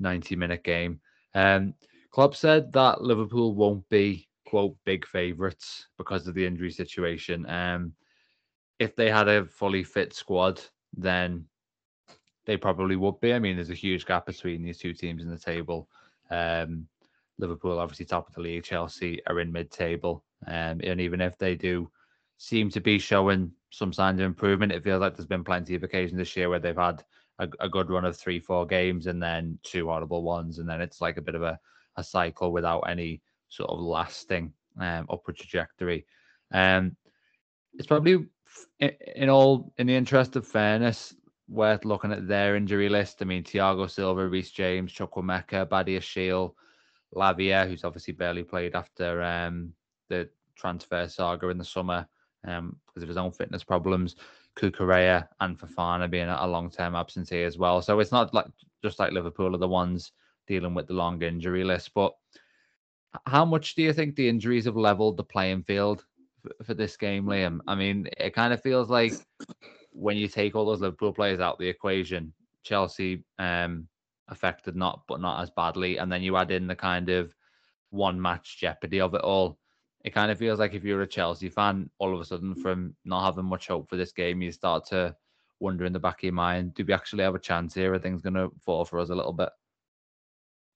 90 0.00 0.36
minute 0.36 0.64
game. 0.64 1.00
Um, 1.34 1.74
Klopp 2.10 2.36
said 2.36 2.72
that 2.72 3.02
Liverpool 3.02 3.54
won't 3.54 3.88
be 3.88 4.28
quote 4.46 4.76
big 4.84 5.06
favourites 5.06 5.88
because 5.96 6.26
of 6.26 6.34
the 6.34 6.46
injury 6.46 6.70
situation. 6.70 7.48
Um, 7.48 7.92
if 8.78 8.94
they 8.94 9.10
had 9.10 9.28
a 9.28 9.46
fully 9.46 9.82
fit 9.82 10.12
squad, 10.12 10.60
then 10.96 11.46
they 12.44 12.56
probably 12.56 12.96
would 12.96 13.20
be. 13.20 13.32
I 13.32 13.38
mean, 13.38 13.56
there's 13.56 13.70
a 13.70 13.74
huge 13.74 14.06
gap 14.06 14.26
between 14.26 14.62
these 14.62 14.78
two 14.78 14.92
teams 14.92 15.22
in 15.22 15.30
the 15.30 15.38
table. 15.38 15.88
Um, 16.30 16.86
Liverpool, 17.38 17.78
obviously 17.78 18.06
top 18.06 18.28
of 18.28 18.34
the 18.34 18.40
league. 18.40 18.64
Chelsea 18.64 19.20
are 19.26 19.40
in 19.40 19.52
mid-table, 19.52 20.24
um, 20.46 20.80
and 20.82 21.00
even 21.00 21.20
if 21.20 21.36
they 21.38 21.54
do 21.54 21.90
seem 22.36 22.70
to 22.70 22.80
be 22.80 22.98
showing 22.98 23.52
some 23.70 23.92
signs 23.92 24.20
of 24.20 24.26
improvement, 24.26 24.72
it 24.72 24.84
feels 24.84 25.00
like 25.00 25.16
there's 25.16 25.26
been 25.26 25.44
plenty 25.44 25.74
of 25.74 25.82
occasions 25.82 26.18
this 26.18 26.36
year 26.36 26.48
where 26.48 26.60
they've 26.60 26.76
had 26.76 27.02
a, 27.38 27.48
a 27.60 27.68
good 27.68 27.90
run 27.90 28.04
of 28.04 28.16
three, 28.16 28.38
four 28.38 28.66
games, 28.66 29.06
and 29.06 29.22
then 29.22 29.58
two 29.62 29.86
horrible 29.86 30.22
ones, 30.22 30.58
and 30.58 30.68
then 30.68 30.80
it's 30.80 31.00
like 31.00 31.16
a 31.16 31.22
bit 31.22 31.34
of 31.34 31.42
a, 31.42 31.58
a 31.96 32.04
cycle 32.04 32.52
without 32.52 32.80
any 32.82 33.20
sort 33.48 33.70
of 33.70 33.80
lasting 33.80 34.52
um, 34.78 35.06
upward 35.10 35.36
trajectory. 35.36 36.06
Um, 36.52 36.96
it's 37.74 37.86
probably 37.86 38.26
in 38.78 39.28
all 39.28 39.72
in 39.78 39.86
the 39.88 39.96
interest 39.96 40.36
of 40.36 40.46
fairness 40.46 41.14
worth 41.48 41.84
looking 41.84 42.12
at 42.12 42.28
their 42.28 42.56
injury 42.56 42.88
list. 42.88 43.18
I 43.20 43.24
mean, 43.24 43.42
Thiago 43.42 43.90
Silva, 43.90 44.28
Reece 44.28 44.52
James, 44.52 44.92
Chukwuemeka, 44.92 45.66
Badiashile, 45.66 46.54
Lavia, 47.14 47.66
who's 47.66 47.84
obviously 47.84 48.14
barely 48.14 48.42
played 48.42 48.74
after 48.74 49.22
um, 49.22 49.72
the 50.08 50.28
transfer 50.56 51.08
saga 51.08 51.48
in 51.48 51.58
the 51.58 51.64
summer 51.64 52.06
um, 52.46 52.76
because 52.86 53.02
of 53.02 53.08
his 53.08 53.18
own 53.18 53.32
fitness 53.32 53.64
problems. 53.64 54.16
Cucurella 54.56 55.26
and 55.40 55.58
Fofana 55.58 56.08
being 56.08 56.28
a 56.28 56.46
long 56.46 56.70
term 56.70 56.94
absentee 56.94 57.42
as 57.42 57.58
well. 57.58 57.82
So 57.82 57.98
it's 58.00 58.12
not 58.12 58.32
like 58.32 58.46
just 58.82 58.98
like 58.98 59.12
Liverpool 59.12 59.54
are 59.54 59.58
the 59.58 59.68
ones 59.68 60.12
dealing 60.46 60.74
with 60.74 60.86
the 60.86 60.94
long 60.94 61.20
injury 61.22 61.64
list. 61.64 61.92
But 61.94 62.14
how 63.26 63.44
much 63.44 63.74
do 63.74 63.82
you 63.82 63.92
think 63.92 64.14
the 64.14 64.28
injuries 64.28 64.66
have 64.66 64.76
leveled 64.76 65.16
the 65.16 65.24
playing 65.24 65.62
field 65.62 66.04
for, 66.40 66.64
for 66.64 66.74
this 66.74 66.96
game, 66.96 67.24
Liam? 67.26 67.60
I 67.66 67.74
mean, 67.74 68.08
it 68.16 68.34
kind 68.34 68.52
of 68.52 68.62
feels 68.62 68.90
like 68.90 69.14
when 69.90 70.16
you 70.16 70.28
take 70.28 70.54
all 70.54 70.66
those 70.66 70.80
Liverpool 70.80 71.12
players 71.12 71.40
out 71.40 71.58
the 71.58 71.68
equation, 71.68 72.32
Chelsea 72.62 73.24
um, 73.38 73.88
affected 74.28 74.76
not, 74.76 75.02
but 75.08 75.20
not 75.20 75.42
as 75.42 75.50
badly, 75.50 75.98
and 75.98 76.10
then 76.10 76.22
you 76.22 76.36
add 76.36 76.50
in 76.50 76.66
the 76.66 76.76
kind 76.76 77.08
of 77.08 77.34
one 77.90 78.20
match 78.20 78.58
jeopardy 78.58 79.00
of 79.00 79.14
it 79.14 79.20
all 79.20 79.58
it 80.04 80.12
kind 80.12 80.30
of 80.30 80.38
feels 80.38 80.58
like 80.58 80.74
if 80.74 80.84
you're 80.84 81.02
a 81.02 81.06
Chelsea 81.06 81.48
fan, 81.48 81.88
all 81.98 82.14
of 82.14 82.20
a 82.20 82.24
sudden 82.24 82.54
from 82.54 82.94
not 83.06 83.24
having 83.24 83.46
much 83.46 83.68
hope 83.68 83.88
for 83.88 83.96
this 83.96 84.12
game, 84.12 84.42
you 84.42 84.52
start 84.52 84.84
to 84.86 85.16
wonder 85.60 85.86
in 85.86 85.94
the 85.94 85.98
back 85.98 86.18
of 86.18 86.24
your 86.24 86.34
mind, 86.34 86.74
do 86.74 86.84
we 86.84 86.92
actually 86.92 87.24
have 87.24 87.34
a 87.34 87.38
chance 87.38 87.72
here? 87.72 87.94
Are 87.94 87.98
things 87.98 88.20
going 88.20 88.34
to 88.34 88.52
fall 88.62 88.84
for 88.84 88.98
us 88.98 89.08
a 89.08 89.14
little 89.14 89.32
bit? 89.32 89.48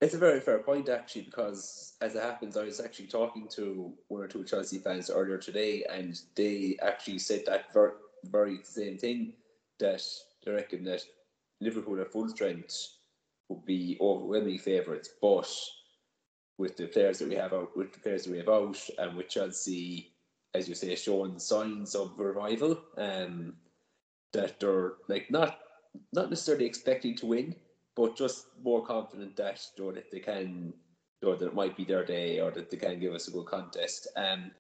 It's 0.01 0.15
a 0.15 0.19
very 0.19 0.41
fair 0.41 0.61
point, 0.61 0.89
actually, 0.89 1.23
because 1.23 1.95
as 2.01 2.15
it 2.15 2.23
happens, 2.23 2.57
I 2.57 2.65
was 2.65 2.81
actually 2.81 3.09
talking 3.09 3.49
to 3.49 3.93
one 4.07 4.23
or 4.23 4.29
two 4.29 4.45
Chelsea 4.45 4.79
fans 4.79 5.11
earlier 5.11 5.37
today, 5.37 5.85
and 5.93 6.19
they 6.35 6.79
actually 6.81 7.19
said 7.19 7.43
that 7.47 7.73
very, 7.75 7.93
very 8.25 8.61
same 8.63 8.97
thing 8.97 9.35
that 9.79 10.03
they 10.43 10.53
reckon 10.53 10.85
that 10.85 11.03
Liverpool 11.61 12.01
at 12.01 12.11
full 12.11 12.29
strength 12.29 12.98
would 13.49 13.65
be 13.65 13.97
overwhelming 14.01 14.59
favourites, 14.59 15.11
but 15.21 15.51
with 16.59 16.77
the 16.77 16.87
players 16.87 17.19
that 17.19 17.29
we 17.29 17.37
have 17.37 17.53
out, 17.53 17.77
with 17.77 17.93
the 17.93 18.01
players 18.01 18.25
that 18.25 18.33
we 18.33 18.39
have 18.39 18.49
out, 18.49 18.79
and 18.99 19.17
with 19.17 19.29
Chelsea, 19.29 20.13
as 20.55 20.69
you 20.69 20.75
say, 20.75 20.95
showing 20.95 21.39
signs 21.39 21.95
of 21.95 22.19
revival. 22.19 22.79
Um, 22.97 23.55
that 24.33 24.61
they're 24.61 24.93
like 25.09 25.31
not 25.31 25.59
not 26.13 26.31
necessarily 26.31 26.67
expecting 26.67 27.17
to 27.17 27.27
win, 27.27 27.55
but 27.97 28.17
just 28.17 28.47
more 28.63 28.85
confident 28.85 29.37
that 29.37 29.65
know, 29.79 29.93
that 29.93 30.11
they 30.11 30.21
can, 30.21 30.73
know, 31.29 31.35
that 31.35 31.47
it 31.47 31.55
might 31.55 31.77
be 31.77 31.85
their 31.85 32.05
day, 32.05 32.41
or 32.41 32.51
that 32.51 32.71
they 32.71 32.77
can 32.77 33.01
give 33.01 33.15
us 33.15 33.29
a 33.29 33.31
good 33.31 33.47
contest. 33.47 34.09
Um, 34.17 34.51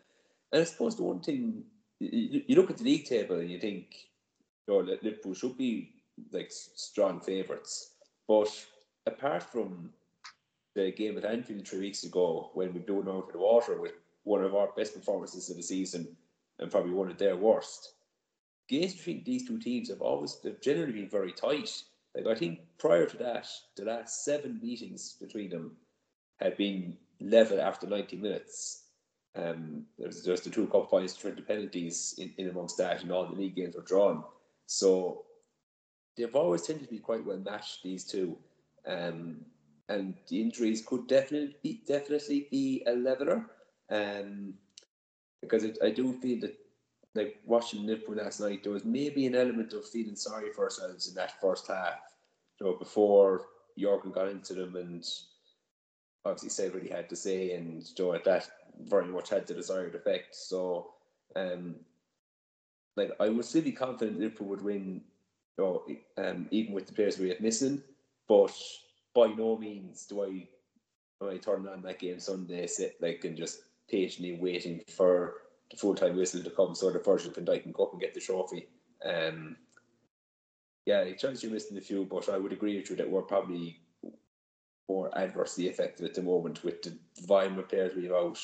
and 0.53 0.63
I 0.63 0.65
suppose 0.65 0.97
the 0.97 1.05
one 1.05 1.21
thing 1.21 1.65
you, 2.01 2.43
you 2.47 2.57
look 2.57 2.71
at 2.71 2.79
the 2.79 2.85
league 2.85 3.05
table 3.05 3.37
and 3.37 3.51
you 3.51 3.61
think, 3.61 3.95
you 4.67 4.75
know, 4.75 4.97
Liverpool 5.03 5.35
should 5.35 5.59
be 5.59 5.91
like 6.33 6.51
strong 6.51 7.21
favourites, 7.21 7.93
but 8.27 8.49
apart 9.09 9.43
from 9.43 9.91
the 10.75 10.93
game 10.93 11.17
at 11.19 11.25
Anfield 11.25 11.67
three 11.67 11.81
weeks 11.81 12.05
ago 12.05 12.51
when 12.55 12.73
we 12.73 12.81
blew 12.81 13.03
them 13.03 13.17
out 13.17 13.27
of 13.27 13.33
the 13.33 13.39
water 13.39 13.81
with 13.81 13.95
one 14.25 14.45
of 14.45 14.55
our 14.55 14.69
best 14.77 14.95
performances 14.95 15.51
of 15.51 15.57
the 15.57 15.63
season 15.63 16.17
and 16.59 16.71
probably 16.71 16.93
one 16.93 17.11
of 17.11 17.19
their 17.19 17.37
worst. 17.37 17.93
Games 18.69 18.95
between 18.95 19.25
these 19.25 19.47
two 19.49 19.59
teams 19.59 19.89
have 19.89 20.03
always 20.03 20.39
they've 20.43 20.61
generally 20.61 20.93
been 20.93 21.09
very 21.09 21.33
tight. 21.33 21.83
Like 22.15 22.27
I 22.27 22.39
think 22.39 22.61
prior 22.79 23.07
to 23.07 23.17
that, 23.19 23.49
the 23.77 23.85
last 23.85 24.25
seven 24.25 24.61
meetings 24.63 25.17
between 25.21 25.51
them 25.51 25.73
had 26.37 26.57
been 26.57 26.97
level 27.21 27.61
after 27.61 27.87
90 27.87 28.17
minutes. 28.17 28.85
Um, 29.35 29.85
there's 29.99 30.25
just 30.25 30.45
the 30.45 30.51
two 30.51 30.67
cup 30.67 30.91
points, 30.91 31.15
the 31.15 31.31
penalties 31.31 32.15
in, 32.19 32.33
in 32.39 32.51
amongst 32.51 32.77
that, 32.79 33.03
and 33.03 33.13
all 33.13 33.27
the 33.27 33.37
league 33.37 33.57
games 33.57 33.77
were 33.77 33.83
drawn. 33.83 34.25
So 34.67 35.25
they've 36.17 36.35
always 36.35 36.63
tended 36.63 36.85
to 36.85 36.91
be 36.91 36.99
quite 36.99 37.25
well 37.25 37.39
matched, 37.39 37.83
these 37.83 38.05
two. 38.05 38.37
Um, 38.89 39.45
and 39.89 40.15
the 40.29 40.41
injuries 40.41 40.85
could 40.87 41.07
definitely 41.07 41.57
be, 41.63 41.83
definitely 41.87 42.49
be 42.51 42.83
a 42.87 42.93
leveler. 42.93 43.47
Um, 43.91 44.55
because 45.41 45.65
it, 45.65 45.79
I 45.83 45.91
do 45.91 46.13
feel 46.15 46.41
that, 46.41 46.57
like 47.15 47.41
watching 47.47 47.87
Liverpool 47.87 48.17
last 48.17 48.41
night, 48.41 48.63
there 48.63 48.73
was 48.73 48.85
maybe 48.85 49.27
an 49.27 49.35
element 49.35 49.73
of 49.73 49.89
feeling 49.89 50.17
sorry 50.17 50.53
for 50.53 50.65
ourselves 50.65 51.09
in 51.09 51.15
that 51.15 51.41
first 51.41 51.69
half. 51.69 52.01
You 52.61 52.67
know, 52.67 52.75
before 52.75 53.43
Jurgen 53.79 54.13
got 54.13 54.29
into 54.29 54.55
them 54.55 54.77
and 54.77 55.05
obviously 56.25 56.51
said 56.51 56.75
what 56.75 56.83
he 56.83 56.89
had 56.89 57.09
to 57.09 57.17
say, 57.17 57.53
and 57.53 57.83
you 57.97 58.05
know, 58.05 58.19
that 58.25 58.49
very 58.83 59.07
much 59.07 59.31
had 59.31 59.47
the 59.47 59.55
desired 59.55 59.95
effect. 59.95 60.35
So, 60.35 60.91
um, 61.37 61.77
like 62.97 63.13
I 63.21 63.29
would 63.29 63.45
still 63.45 63.63
be 63.63 63.73
confident 63.73 64.21
Liverpool 64.21 64.49
would 64.49 64.63
win, 64.63 65.03
you 65.57 65.65
know, 65.65 65.83
um, 66.23 66.47
even 66.51 66.75
with 66.75 66.87
the 66.87 66.93
players 66.93 67.19
we 67.19 67.29
had 67.29 67.41
missing, 67.41 67.83
but 68.29 68.55
by 69.15 69.27
no 69.29 69.57
means 69.57 70.07
do 70.07 70.23
I 70.23 70.49
when 71.19 71.35
I 71.35 71.39
turn 71.39 71.67
on 71.67 71.83
that 71.83 71.99
game 71.99 72.21
Sunday 72.21 72.67
sit 72.67 72.97
like 73.01 73.25
and 73.25 73.37
just 73.37 73.63
patiently 73.91 74.39
waiting 74.41 74.83
for 74.89 75.35
the 75.71 75.77
full 75.77 75.95
time 75.95 76.17
whistle 76.17 76.43
to 76.43 76.51
come 76.51 76.75
so 76.75 76.91
the 76.91 76.99
Virgil 76.99 77.33
van 77.33 77.45
Dijk 77.45 77.63
can 77.63 77.73
go 77.73 77.85
up 77.85 77.93
and 77.93 78.01
get 78.01 78.15
the 78.15 78.21
trophy. 78.21 78.69
Um, 79.05 79.57
yeah, 80.87 81.11
Chelsea 81.13 81.47
are 81.47 81.51
missing 81.51 81.77
a 81.77 81.83
few, 81.83 82.05
but 82.07 82.29
I 82.29 82.39
would 82.39 82.53
agree 82.53 82.77
with 82.77 82.89
you 82.89 82.97
that 82.97 83.11
we're 83.11 83.23
probably 83.23 83.81
more 84.89 85.17
adversely 85.19 85.69
affected 85.69 86.07
at 86.07 86.15
the 86.15 86.23
moment 86.23 86.65
with 86.65 86.83
the 86.83 86.97
volume 87.27 87.59
of 87.59 87.69
players 87.69 87.95
we 87.95 88.05
have 88.05 88.13
out, 88.13 88.39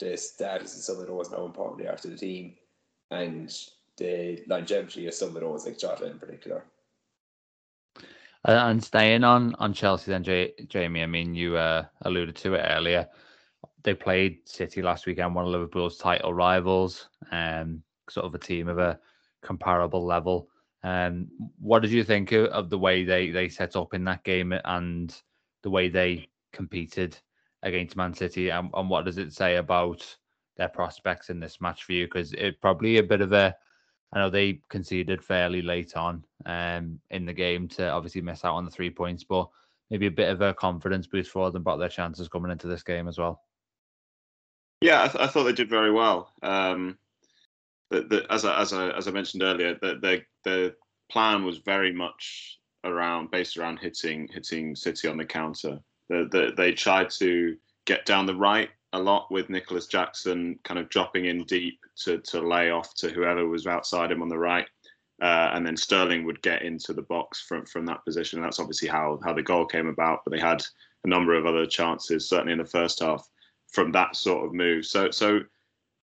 the 0.00 0.16
status 0.16 0.76
of 0.76 0.82
some 0.82 1.00
of 1.00 1.06
those 1.06 1.30
how 1.30 1.46
important 1.46 1.78
they 1.78 1.86
are 1.86 1.96
to 1.96 2.08
the 2.08 2.16
team, 2.16 2.54
and 3.12 3.54
the 3.96 4.42
longevity 4.48 5.06
of 5.06 5.14
some 5.14 5.36
of 5.36 5.40
those, 5.40 5.66
like 5.66 5.78
Jota 5.78 6.06
in 6.06 6.18
particular. 6.18 6.64
And 8.48 8.82
staying 8.82 9.24
on 9.24 9.54
on 9.56 9.74
Chelsea, 9.74 10.10
then 10.10 10.24
J- 10.24 10.54
Jamie. 10.68 11.02
I 11.02 11.06
mean, 11.06 11.34
you 11.34 11.56
uh, 11.56 11.84
alluded 12.02 12.34
to 12.36 12.54
it 12.54 12.64
earlier. 12.70 13.06
They 13.82 13.92
played 13.94 14.38
City 14.48 14.80
last 14.80 15.04
weekend, 15.04 15.34
one 15.34 15.44
of 15.44 15.50
Liverpool's 15.50 15.98
title 15.98 16.32
rivals, 16.32 17.10
um, 17.30 17.82
sort 18.08 18.24
of 18.24 18.34
a 18.34 18.38
team 18.38 18.68
of 18.68 18.78
a 18.78 18.98
comparable 19.42 20.02
level. 20.06 20.48
Um, 20.82 21.28
what 21.58 21.82
did 21.82 21.90
you 21.90 22.04
think 22.04 22.32
of 22.32 22.70
the 22.70 22.78
way 22.78 23.04
they 23.04 23.30
they 23.30 23.50
set 23.50 23.76
up 23.76 23.92
in 23.92 24.04
that 24.04 24.24
game 24.24 24.54
and 24.64 25.14
the 25.62 25.70
way 25.70 25.90
they 25.90 26.30
competed 26.54 27.18
against 27.62 27.96
Man 27.96 28.14
City? 28.14 28.48
And, 28.48 28.70
and 28.72 28.88
what 28.88 29.04
does 29.04 29.18
it 29.18 29.34
say 29.34 29.56
about 29.56 30.16
their 30.56 30.68
prospects 30.68 31.28
in 31.28 31.38
this 31.38 31.60
match 31.60 31.84
for 31.84 31.92
you? 31.92 32.06
Because 32.06 32.32
it 32.32 32.62
probably 32.62 32.96
a 32.96 33.02
bit 33.02 33.20
of 33.20 33.34
a 33.34 33.54
I 34.12 34.20
know 34.20 34.30
they 34.30 34.60
conceded 34.70 35.22
fairly 35.22 35.60
late 35.60 35.96
on 35.96 36.24
um, 36.46 36.98
in 37.10 37.26
the 37.26 37.32
game 37.32 37.68
to 37.68 37.88
obviously 37.88 38.22
miss 38.22 38.44
out 38.44 38.54
on 38.54 38.64
the 38.64 38.70
three 38.70 38.90
points, 38.90 39.24
but 39.24 39.48
maybe 39.90 40.06
a 40.06 40.10
bit 40.10 40.30
of 40.30 40.40
a 40.40 40.54
confidence 40.54 41.06
boost 41.06 41.30
for 41.30 41.50
them 41.50 41.62
about 41.62 41.78
their 41.78 41.88
chances 41.88 42.28
coming 42.28 42.50
into 42.50 42.66
this 42.68 42.82
game 42.82 43.06
as 43.08 43.18
well. 43.18 43.42
Yeah, 44.80 45.02
I, 45.02 45.08
th- 45.08 45.24
I 45.24 45.26
thought 45.26 45.44
they 45.44 45.52
did 45.52 45.68
very 45.68 45.90
well. 45.90 46.32
Um, 46.42 46.98
the, 47.90 48.02
the, 48.02 48.26
as, 48.32 48.44
I, 48.44 48.60
as, 48.60 48.72
I, 48.72 48.90
as 48.90 49.08
I 49.08 49.10
mentioned 49.10 49.42
earlier, 49.42 49.74
the, 49.80 49.98
the, 50.00 50.22
the 50.44 50.74
plan 51.10 51.44
was 51.44 51.58
very 51.58 51.92
much 51.92 52.58
around 52.84 53.30
based 53.30 53.56
around 53.56 53.78
hitting 53.78 54.28
hitting 54.32 54.76
City 54.76 55.08
on 55.08 55.16
the 55.16 55.24
counter. 55.24 55.80
The, 56.08 56.28
the, 56.30 56.52
they 56.56 56.72
tried 56.72 57.10
to 57.18 57.56
get 57.86 58.06
down 58.06 58.26
the 58.26 58.36
right 58.36 58.70
a 58.98 59.02
lot 59.02 59.30
with 59.30 59.48
Nicolas 59.48 59.86
Jackson 59.86 60.58
kind 60.64 60.78
of 60.78 60.88
dropping 60.88 61.26
in 61.26 61.44
deep 61.44 61.80
to, 62.04 62.18
to 62.18 62.40
lay 62.40 62.70
off 62.70 62.94
to 62.96 63.08
whoever 63.08 63.46
was 63.46 63.66
outside 63.66 64.10
him 64.10 64.22
on 64.22 64.28
the 64.28 64.38
right. 64.38 64.66
Uh, 65.20 65.50
and 65.52 65.66
then 65.66 65.76
Sterling 65.76 66.24
would 66.24 66.40
get 66.42 66.62
into 66.62 66.92
the 66.92 67.02
box 67.02 67.40
from, 67.40 67.66
from 67.66 67.84
that 67.86 68.04
position. 68.04 68.40
That's 68.40 68.60
obviously 68.60 68.88
how, 68.88 69.18
how 69.24 69.32
the 69.32 69.42
goal 69.42 69.66
came 69.66 69.88
about, 69.88 70.20
but 70.24 70.32
they 70.32 70.40
had 70.40 70.62
a 71.04 71.08
number 71.08 71.34
of 71.34 71.46
other 71.46 71.66
chances, 71.66 72.28
certainly 72.28 72.52
in 72.52 72.58
the 72.58 72.64
first 72.64 73.00
half, 73.00 73.28
from 73.72 73.90
that 73.92 74.14
sort 74.14 74.46
of 74.46 74.54
move. 74.54 74.86
So, 74.86 75.10
so 75.10 75.40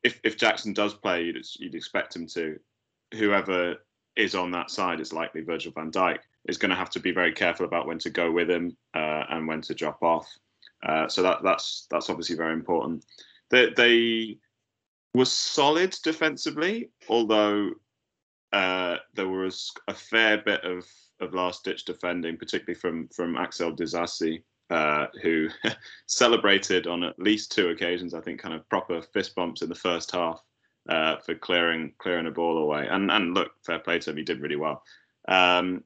if, 0.02 0.20
if 0.24 0.36
Jackson 0.36 0.72
does 0.72 0.94
play, 0.94 1.24
you'd, 1.24 1.44
you'd 1.58 1.74
expect 1.74 2.16
him 2.16 2.26
to. 2.28 2.58
Whoever 3.14 3.76
is 4.16 4.34
on 4.34 4.50
that 4.52 4.70
side 4.70 5.00
is 5.00 5.12
likely 5.12 5.42
Virgil 5.42 5.72
van 5.72 5.90
Dijk 5.90 6.18
is 6.48 6.58
going 6.58 6.70
to 6.70 6.76
have 6.76 6.90
to 6.90 7.00
be 7.00 7.10
very 7.10 7.32
careful 7.32 7.66
about 7.66 7.86
when 7.86 7.98
to 7.98 8.10
go 8.10 8.30
with 8.30 8.50
him 8.50 8.76
uh, 8.94 9.24
and 9.30 9.46
when 9.46 9.60
to 9.62 9.74
drop 9.74 10.02
off. 10.02 10.32
Uh, 10.84 11.08
so 11.08 11.22
that 11.22 11.42
that's 11.42 11.86
that's 11.90 12.10
obviously 12.10 12.36
very 12.36 12.52
important. 12.52 13.04
They, 13.50 13.70
they 13.70 14.38
were 15.14 15.24
solid 15.24 15.96
defensively, 16.02 16.90
although 17.08 17.70
uh, 18.52 18.96
there 19.14 19.28
was 19.28 19.72
a 19.88 19.94
fair 19.94 20.38
bit 20.38 20.62
of, 20.64 20.84
of 21.20 21.34
last 21.34 21.64
ditch 21.64 21.84
defending, 21.84 22.36
particularly 22.36 22.78
from 22.78 23.08
from 23.08 23.36
Axel 23.36 23.72
Disasi, 23.72 24.42
uh, 24.70 25.06
who 25.22 25.48
celebrated 26.06 26.86
on 26.86 27.02
at 27.02 27.18
least 27.18 27.52
two 27.52 27.68
occasions, 27.68 28.12
I 28.12 28.20
think, 28.20 28.40
kind 28.40 28.54
of 28.54 28.68
proper 28.68 29.00
fist 29.00 29.34
bumps 29.34 29.62
in 29.62 29.68
the 29.68 29.74
first 29.74 30.10
half 30.10 30.42
uh, 30.88 31.16
for 31.16 31.34
clearing 31.34 31.94
clearing 31.98 32.26
a 32.26 32.30
ball 32.30 32.58
away. 32.58 32.86
And 32.88 33.10
and 33.10 33.32
look, 33.34 33.52
fair 33.64 33.78
play 33.78 33.98
to 34.00 34.10
him, 34.10 34.18
he 34.18 34.22
did 34.22 34.40
really 34.40 34.56
well. 34.56 34.82
Um, 35.28 35.84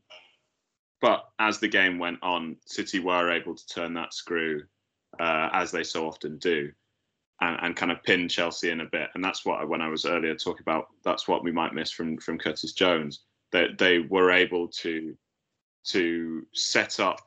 but 1.00 1.28
as 1.38 1.60
the 1.60 1.68
game 1.68 2.00
went 2.00 2.18
on, 2.22 2.56
City 2.66 2.98
were 2.98 3.30
able 3.30 3.54
to 3.54 3.66
turn 3.68 3.94
that 3.94 4.12
screw 4.12 4.64
uh, 5.20 5.48
as 5.52 5.70
they 5.70 5.84
so 5.84 6.06
often 6.06 6.38
do, 6.38 6.70
and, 7.40 7.58
and 7.62 7.76
kind 7.76 7.92
of 7.92 8.02
pin 8.02 8.28
Chelsea 8.28 8.70
in 8.70 8.80
a 8.80 8.86
bit. 8.86 9.08
And 9.14 9.24
that's 9.24 9.44
what 9.44 9.68
when 9.68 9.80
I 9.80 9.88
was 9.88 10.04
earlier 10.04 10.34
talking 10.34 10.62
about 10.62 10.86
that's 11.04 11.28
what 11.28 11.44
we 11.44 11.52
might 11.52 11.74
miss 11.74 11.90
from 11.90 12.18
from 12.18 12.38
Curtis 12.38 12.72
Jones. 12.72 13.24
That 13.52 13.78
they, 13.78 13.98
they 13.98 14.06
were 14.08 14.30
able 14.30 14.68
to 14.68 15.16
to 15.84 16.46
set 16.52 17.00
up 17.00 17.20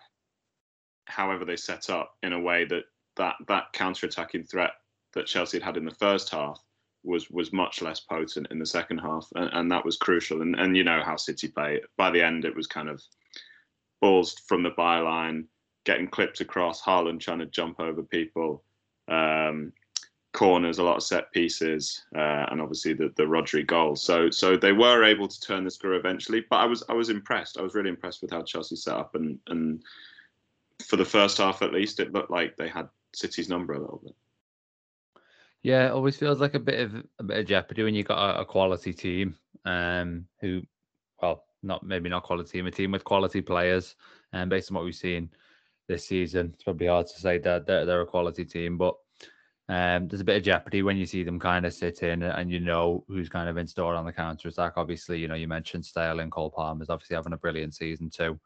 however 1.05 1.45
they 1.45 1.55
set 1.55 1.89
up 1.89 2.15
in 2.23 2.33
a 2.33 2.39
way 2.39 2.65
that 2.65 2.83
that 3.17 3.35
that 3.47 3.73
counter-attacking 3.73 4.43
threat 4.43 4.71
that 5.13 5.25
Chelsea 5.25 5.57
had 5.57 5.63
had 5.63 5.77
in 5.77 5.85
the 5.85 5.95
first 5.95 6.29
half 6.29 6.59
was 7.03 7.29
was 7.29 7.51
much 7.51 7.81
less 7.81 7.99
potent 7.99 8.47
in 8.51 8.59
the 8.59 8.65
second 8.65 8.99
half, 8.99 9.27
and, 9.35 9.49
and 9.53 9.71
that 9.71 9.83
was 9.83 9.97
crucial. 9.97 10.41
And 10.41 10.55
and 10.59 10.77
you 10.77 10.83
know 10.83 11.01
how 11.03 11.15
City 11.15 11.47
play. 11.47 11.81
By 11.97 12.11
the 12.11 12.21
end, 12.21 12.45
it 12.45 12.55
was 12.55 12.67
kind 12.67 12.89
of 12.89 13.01
balls 14.01 14.35
from 14.47 14.63
the 14.63 14.71
byline, 14.71 15.45
getting 15.85 16.07
clipped 16.07 16.41
across, 16.41 16.81
Haaland 16.81 17.19
trying 17.19 17.39
to 17.39 17.45
jump 17.45 17.79
over 17.79 18.03
people, 18.03 18.63
um, 19.07 19.73
corners, 20.33 20.77
a 20.79 20.83
lot 20.83 20.97
of 20.97 21.03
set 21.03 21.31
pieces, 21.31 22.03
uh, 22.15 22.45
and 22.49 22.61
obviously 22.61 22.93
the 22.93 23.11
the 23.15 23.23
Rodri 23.23 23.65
goal. 23.65 23.95
So 23.95 24.29
so 24.29 24.55
they 24.57 24.71
were 24.71 25.03
able 25.03 25.27
to 25.27 25.41
turn 25.41 25.63
the 25.63 25.71
screw 25.71 25.97
eventually. 25.97 26.45
But 26.49 26.57
I 26.57 26.65
was 26.65 26.83
I 26.89 26.93
was 26.93 27.09
impressed. 27.09 27.57
I 27.57 27.61
was 27.61 27.75
really 27.75 27.89
impressed 27.89 28.21
with 28.21 28.31
how 28.31 28.43
Chelsea 28.43 28.75
set 28.75 28.95
up, 28.95 29.15
and 29.15 29.39
and 29.47 29.83
for 30.85 30.97
the 30.97 31.05
first 31.05 31.37
half 31.37 31.61
at 31.61 31.73
least, 31.73 31.99
it 31.99 32.13
looked 32.13 32.31
like 32.31 32.57
they 32.57 32.69
had 32.69 32.89
City's 33.13 33.49
number 33.49 33.73
a 33.73 33.79
little 33.79 34.01
bit. 34.03 34.15
Yeah, 35.63 35.87
it 35.87 35.91
always 35.91 36.17
feels 36.17 36.39
like 36.39 36.55
a 36.55 36.59
bit 36.59 36.79
of 36.79 37.05
a 37.19 37.23
bit 37.23 37.37
of 37.37 37.45
jeopardy 37.45 37.83
when 37.83 37.95
you 37.95 38.03
got 38.03 38.37
a, 38.37 38.41
a 38.41 38.45
quality 38.45 38.93
team, 38.93 39.35
um, 39.65 40.25
who, 40.39 40.61
well, 41.21 41.43
not 41.61 41.83
maybe 41.83 42.09
not 42.09 42.23
quality 42.23 42.49
team, 42.49 42.67
a 42.67 42.71
team 42.71 42.91
with 42.91 43.03
quality 43.03 43.41
players, 43.41 43.95
and 44.33 44.43
um, 44.43 44.49
based 44.49 44.71
on 44.71 44.75
what 44.75 44.85
we've 44.85 44.95
seen 44.95 45.29
this 45.87 46.07
season, 46.07 46.51
it's 46.53 46.63
probably 46.63 46.87
hard 46.87 47.07
to 47.07 47.19
say 47.19 47.37
that 47.39 47.65
they're, 47.65 47.85
they're 47.85 48.01
a 48.01 48.05
quality 48.05 48.45
team, 48.45 48.77
but 48.77 48.95
um, 49.69 50.07
there's 50.07 50.21
a 50.21 50.25
bit 50.25 50.37
of 50.37 50.43
jeopardy 50.43 50.83
when 50.83 50.97
you 50.97 51.05
see 51.05 51.23
them 51.23 51.39
kind 51.39 51.65
of 51.65 51.73
sit 51.73 52.03
in 52.03 52.23
and 52.23 52.51
you 52.51 52.59
know 52.59 53.05
who's 53.07 53.29
kind 53.29 53.47
of 53.47 53.57
in 53.57 53.67
store 53.67 53.95
on 53.95 54.05
the 54.05 54.11
counter 54.11 54.49
attack. 54.49 54.73
Obviously, 54.75 55.19
you 55.19 55.27
know 55.27 55.35
you 55.35 55.47
mentioned 55.47 55.85
Sterling, 55.85 56.29
Cole 56.29 56.51
Palmer 56.51 56.83
is 56.83 56.89
obviously 56.89 57.15
having 57.15 57.33
a 57.33 57.37
brilliant 57.37 57.73
season 57.73 58.09
too. 58.09 58.39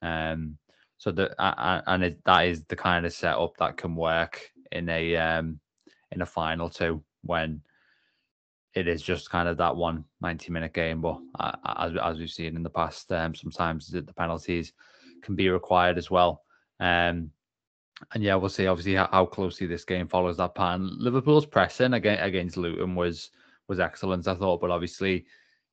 Um, 0.00 0.56
so 0.96 1.10
the 1.10 1.34
and 1.86 2.04
it, 2.04 2.24
that 2.24 2.46
is 2.46 2.62
the 2.68 2.76
kind 2.76 3.04
of 3.04 3.12
setup 3.12 3.56
that 3.58 3.76
can 3.76 3.94
work 3.94 4.40
in 4.70 4.88
a 4.88 5.16
um 5.16 5.60
in 6.12 6.22
a 6.22 6.26
final 6.26 6.70
too 6.70 7.02
when 7.22 7.60
it 8.74 8.88
is 8.88 9.02
just 9.02 9.30
kind 9.30 9.48
of 9.48 9.56
that 9.58 9.76
one 9.76 10.04
90 10.20 10.52
minute 10.52 10.72
game. 10.72 11.00
But 11.00 11.20
as, 11.76 11.92
as 12.02 12.18
we've 12.18 12.30
seen 12.30 12.56
in 12.56 12.62
the 12.62 12.70
past, 12.70 13.12
um, 13.12 13.34
sometimes 13.34 13.88
the 13.88 14.02
penalties 14.02 14.72
can 15.22 15.34
be 15.34 15.50
required 15.50 15.98
as 15.98 16.10
well. 16.10 16.42
Um, 16.82 17.30
and 18.12 18.24
yeah, 18.24 18.34
we'll 18.34 18.48
see 18.48 18.66
obviously 18.66 18.96
how, 18.96 19.26
closely 19.26 19.68
this 19.68 19.84
game 19.84 20.08
follows 20.08 20.36
that 20.38 20.56
pattern. 20.56 20.90
Liverpool's 20.98 21.46
pressing 21.46 21.94
against, 21.94 22.24
against 22.24 22.56
Luton 22.56 22.96
was 22.96 23.30
was 23.68 23.78
excellent, 23.78 24.26
I 24.26 24.34
thought, 24.34 24.60
but 24.60 24.72
obviously 24.72 25.24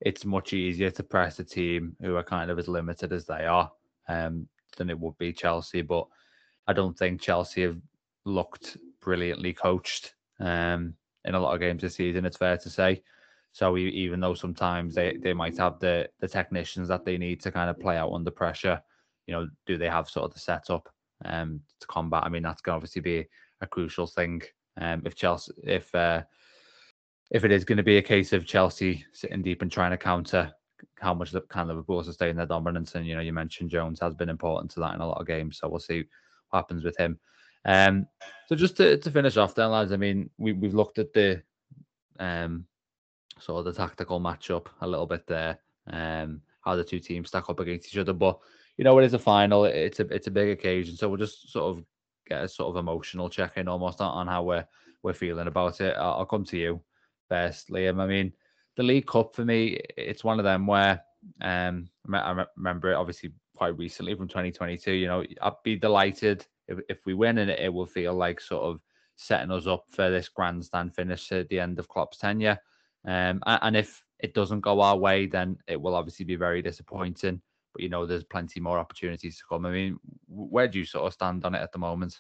it's 0.02 0.24
much 0.24 0.54
easier 0.54 0.92
to 0.92 1.04
press 1.04 1.40
a 1.40 1.44
team 1.44 1.96
who 2.00 2.16
are 2.16 2.24
kind 2.24 2.52
of 2.52 2.60
as 2.60 2.68
limited 2.68 3.12
as 3.12 3.26
they 3.26 3.46
are 3.46 3.72
um, 4.08 4.48
than 4.78 4.92
it 4.92 5.00
would 5.00 5.18
be 5.18 5.34
Chelsea. 5.34 5.82
But 5.82 6.06
I 6.68 6.74
don't 6.74 6.96
think 6.96 7.20
Chelsea 7.20 7.64
have 7.64 7.82
looked 8.26 8.78
brilliantly 9.02 9.54
coached 9.54 10.14
um, 10.40 10.94
in 11.26 11.34
a 11.34 11.40
lot 11.40 11.56
of 11.56 11.60
games 11.60 11.82
this 11.82 11.96
season. 11.96 12.26
It's 12.26 12.38
fair 12.38 12.58
to 12.58 12.70
say. 12.70 13.02
So 13.52 13.72
we, 13.72 13.90
even 13.90 14.20
though 14.20 14.36
sometimes 14.36 14.94
they, 14.94 15.18
they 15.18 15.34
might 15.34 15.58
have 15.58 15.80
the 15.80 16.08
the 16.20 16.28
technicians 16.28 16.88
that 16.90 17.04
they 17.04 17.18
need 17.18 17.42
to 17.42 17.52
kind 17.52 17.72
of 17.72 17.80
play 17.80 17.98
out 17.98 18.14
under 18.14 18.30
pressure, 18.30 18.80
you 19.26 19.34
know, 19.34 19.48
do 19.66 19.80
they 19.80 19.90
have 19.90 20.08
sort 20.08 20.26
of 20.26 20.34
the 20.34 20.40
setup 20.40 20.88
um, 21.26 21.62
to 21.80 21.88
combat? 21.88 22.24
I 22.24 22.30
mean, 22.30 22.44
that's 22.44 22.62
going 22.62 22.74
to 22.74 22.78
obviously 22.78 23.02
be 23.02 23.28
a 23.62 23.68
crucial 23.68 24.08
thing. 24.08 24.42
Um, 24.80 25.02
if 25.06 25.16
Chelsea, 25.16 25.52
if 25.64 25.94
uh, 25.94 26.24
if 27.32 27.44
it 27.44 27.52
is 27.52 27.66
going 27.66 27.78
to 27.78 27.84
be 27.84 27.98
a 27.98 28.02
case 28.02 28.34
of 28.34 28.46
Chelsea 28.46 29.06
sitting 29.14 29.42
deep 29.42 29.62
and 29.62 29.72
trying 29.72 29.92
to 29.92 29.98
counter, 29.98 30.52
how 31.00 31.14
much 31.14 31.34
can 31.50 31.68
Liverpool 31.68 32.04
sustain 32.04 32.36
their 32.36 32.46
dominance? 32.46 32.96
And 32.96 33.06
you 33.06 33.16
know, 33.16 33.22
you 33.22 33.34
mentioned 33.34 33.70
Jones 33.70 34.00
has 34.00 34.16
been 34.16 34.30
important 34.30 34.72
to 34.72 34.80
that 34.80 34.96
in 34.96 35.02
a 35.02 35.08
lot 35.08 35.20
of 35.20 35.28
games, 35.28 35.58
so 35.58 35.68
we'll 35.68 35.80
see 35.80 36.06
what 36.50 36.60
happens 36.60 36.84
with 36.84 36.98
him. 36.98 37.20
Um, 37.66 38.08
so 38.48 38.56
just 38.56 38.78
to, 38.78 38.98
to 38.98 39.12
finish 39.12 39.38
off 39.38 39.56
then, 39.56 39.70
lads, 39.70 39.92
I 39.92 39.98
mean, 39.98 40.30
we, 40.38 40.54
we've 40.54 40.74
looked 40.74 40.98
at 40.98 41.14
the 41.14 41.44
um, 42.20 42.66
sort 43.40 43.60
of 43.60 43.66
the 43.66 43.80
tactical 43.80 44.20
matchup 44.20 44.68
a 44.82 44.88
little 44.88 45.06
bit 45.06 45.28
there, 45.28 45.60
um, 45.88 46.42
how 46.62 46.76
the 46.76 46.84
two 46.84 47.00
teams 47.00 47.28
stack 47.28 47.50
up 47.50 47.60
against 47.60 47.90
each 47.90 47.98
other. 47.98 48.14
But, 48.14 48.40
you 48.80 48.86
know, 48.86 48.98
it 48.98 49.04
is 49.04 49.14
a 49.14 49.20
final, 49.20 49.66
it's 49.66 50.00
a, 50.00 50.04
it's 50.04 50.28
a 50.28 50.32
big 50.32 50.52
occasion. 50.52 50.96
So 50.96 51.10
we'll 51.10 51.18
just 51.18 51.52
sort 51.52 51.76
of 51.76 51.84
get 52.26 52.46
a 52.46 52.48
sort 52.48 52.70
of 52.70 52.80
emotional 52.80 53.30
check 53.30 53.58
in 53.58 53.68
almost 53.68 54.00
on, 54.00 54.26
how 54.26 54.42
we're, 54.42 54.66
we're 55.04 55.12
feeling 55.12 55.48
about 55.48 55.82
it. 55.82 55.98
I'll, 55.98 56.20
I'll 56.20 56.26
come 56.26 56.46
to 56.46 56.58
you 56.58 56.82
first, 57.28 57.68
Liam. 57.72 58.00
I 58.00 58.08
mean, 58.08 58.32
the 58.78 58.84
League 58.84 59.06
Cup 59.06 59.36
for 59.36 59.44
me, 59.44 59.82
it's 59.98 60.24
one 60.24 60.40
of 60.40 60.46
them 60.46 60.66
where 60.66 61.04
um, 61.42 61.90
I 62.14 62.46
remember 62.56 62.94
it 62.94 62.96
obviously 62.96 63.34
quite 63.54 63.78
recently 63.78 64.16
from 64.16 64.30
2022. 64.30 64.94
You 64.94 65.08
know, 65.08 65.26
I'd 65.42 65.54
be 65.66 65.76
delighted 65.76 66.48
if, 66.70 66.80
if 66.88 67.06
we 67.06 67.14
win 67.14 67.40
and 67.40 67.52
it, 67.52 67.60
it 67.60 67.74
will 67.74 67.86
feel 67.86 68.14
like 68.14 68.40
sort 68.40 68.64
of 68.64 68.80
setting 69.18 69.52
us 69.52 69.68
up 69.68 69.84
for 69.92 70.10
this 70.10 70.30
grandstand 70.30 70.96
finish 70.96 71.34
at 71.34 71.50
the 71.50 71.60
end 71.60 71.80
of 71.80 71.90
Klopp's 71.90 72.18
tenure. 72.18 72.58
Um, 73.06 73.42
and 73.46 73.76
if 73.76 74.02
it 74.20 74.34
doesn't 74.34 74.62
go 74.62 74.80
our 74.80 74.96
way, 74.96 75.26
then 75.26 75.58
it 75.68 75.82
will 75.82 75.96
obviously 75.96 76.24
be 76.24 76.38
very 76.38 76.62
disappointing. 76.62 77.42
But 77.74 77.84
you 77.84 77.90
know, 77.90 78.06
there's 78.06 78.24
plenty 78.24 78.60
more 78.60 78.80
opportunities 78.80 79.38
to 79.38 79.44
come. 79.50 79.66
I 79.66 79.72
mean, 79.72 80.00
where 80.28 80.68
do 80.68 80.80
you 80.80 80.86
sort 80.86 81.06
of 81.06 81.14
stand 81.14 81.46
on 81.46 81.56
it 81.56 81.62
at 81.62 81.72
the 81.72 81.80
moment? 81.80 82.20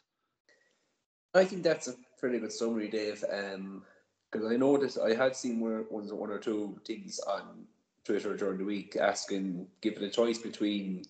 I 1.34 1.46
think 1.46 1.64
that's 1.64 1.88
a 1.88 1.96
pretty 2.20 2.40
good 2.40 2.52
summary, 2.52 2.88
Dave. 2.88 3.24
Um, 3.32 3.84
because 4.32 4.52
I 4.52 4.58
noticed 4.58 5.00
I 5.00 5.16
had 5.16 5.36
seen 5.36 5.60
one, 5.60 5.86
one 5.90 6.30
or 6.30 6.38
two 6.38 6.80
things 6.86 7.20
on 7.20 7.66
Twitter 8.04 8.36
during 8.36 8.60
the 8.60 8.66
week 8.66 8.96
asking, 8.96 9.68
given 9.82 10.04
a 10.04 10.10
choice 10.10 10.38
between 10.38 11.04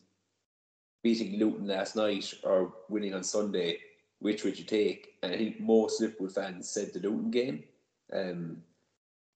beating 1.03 1.37
Luton 1.37 1.67
last 1.67 1.95
night 1.95 2.33
or 2.43 2.73
winning 2.87 3.13
on 3.13 3.23
Sunday, 3.23 3.79
which 4.19 4.43
would 4.43 4.57
you 4.57 4.65
take? 4.65 5.15
And 5.21 5.33
I 5.33 5.37
think 5.37 5.59
most 5.59 6.01
Liverpool 6.01 6.29
fans 6.29 6.69
said 6.69 6.93
the 6.93 6.99
Luton 6.99 7.31
game. 7.31 7.63
Um, 8.11 8.63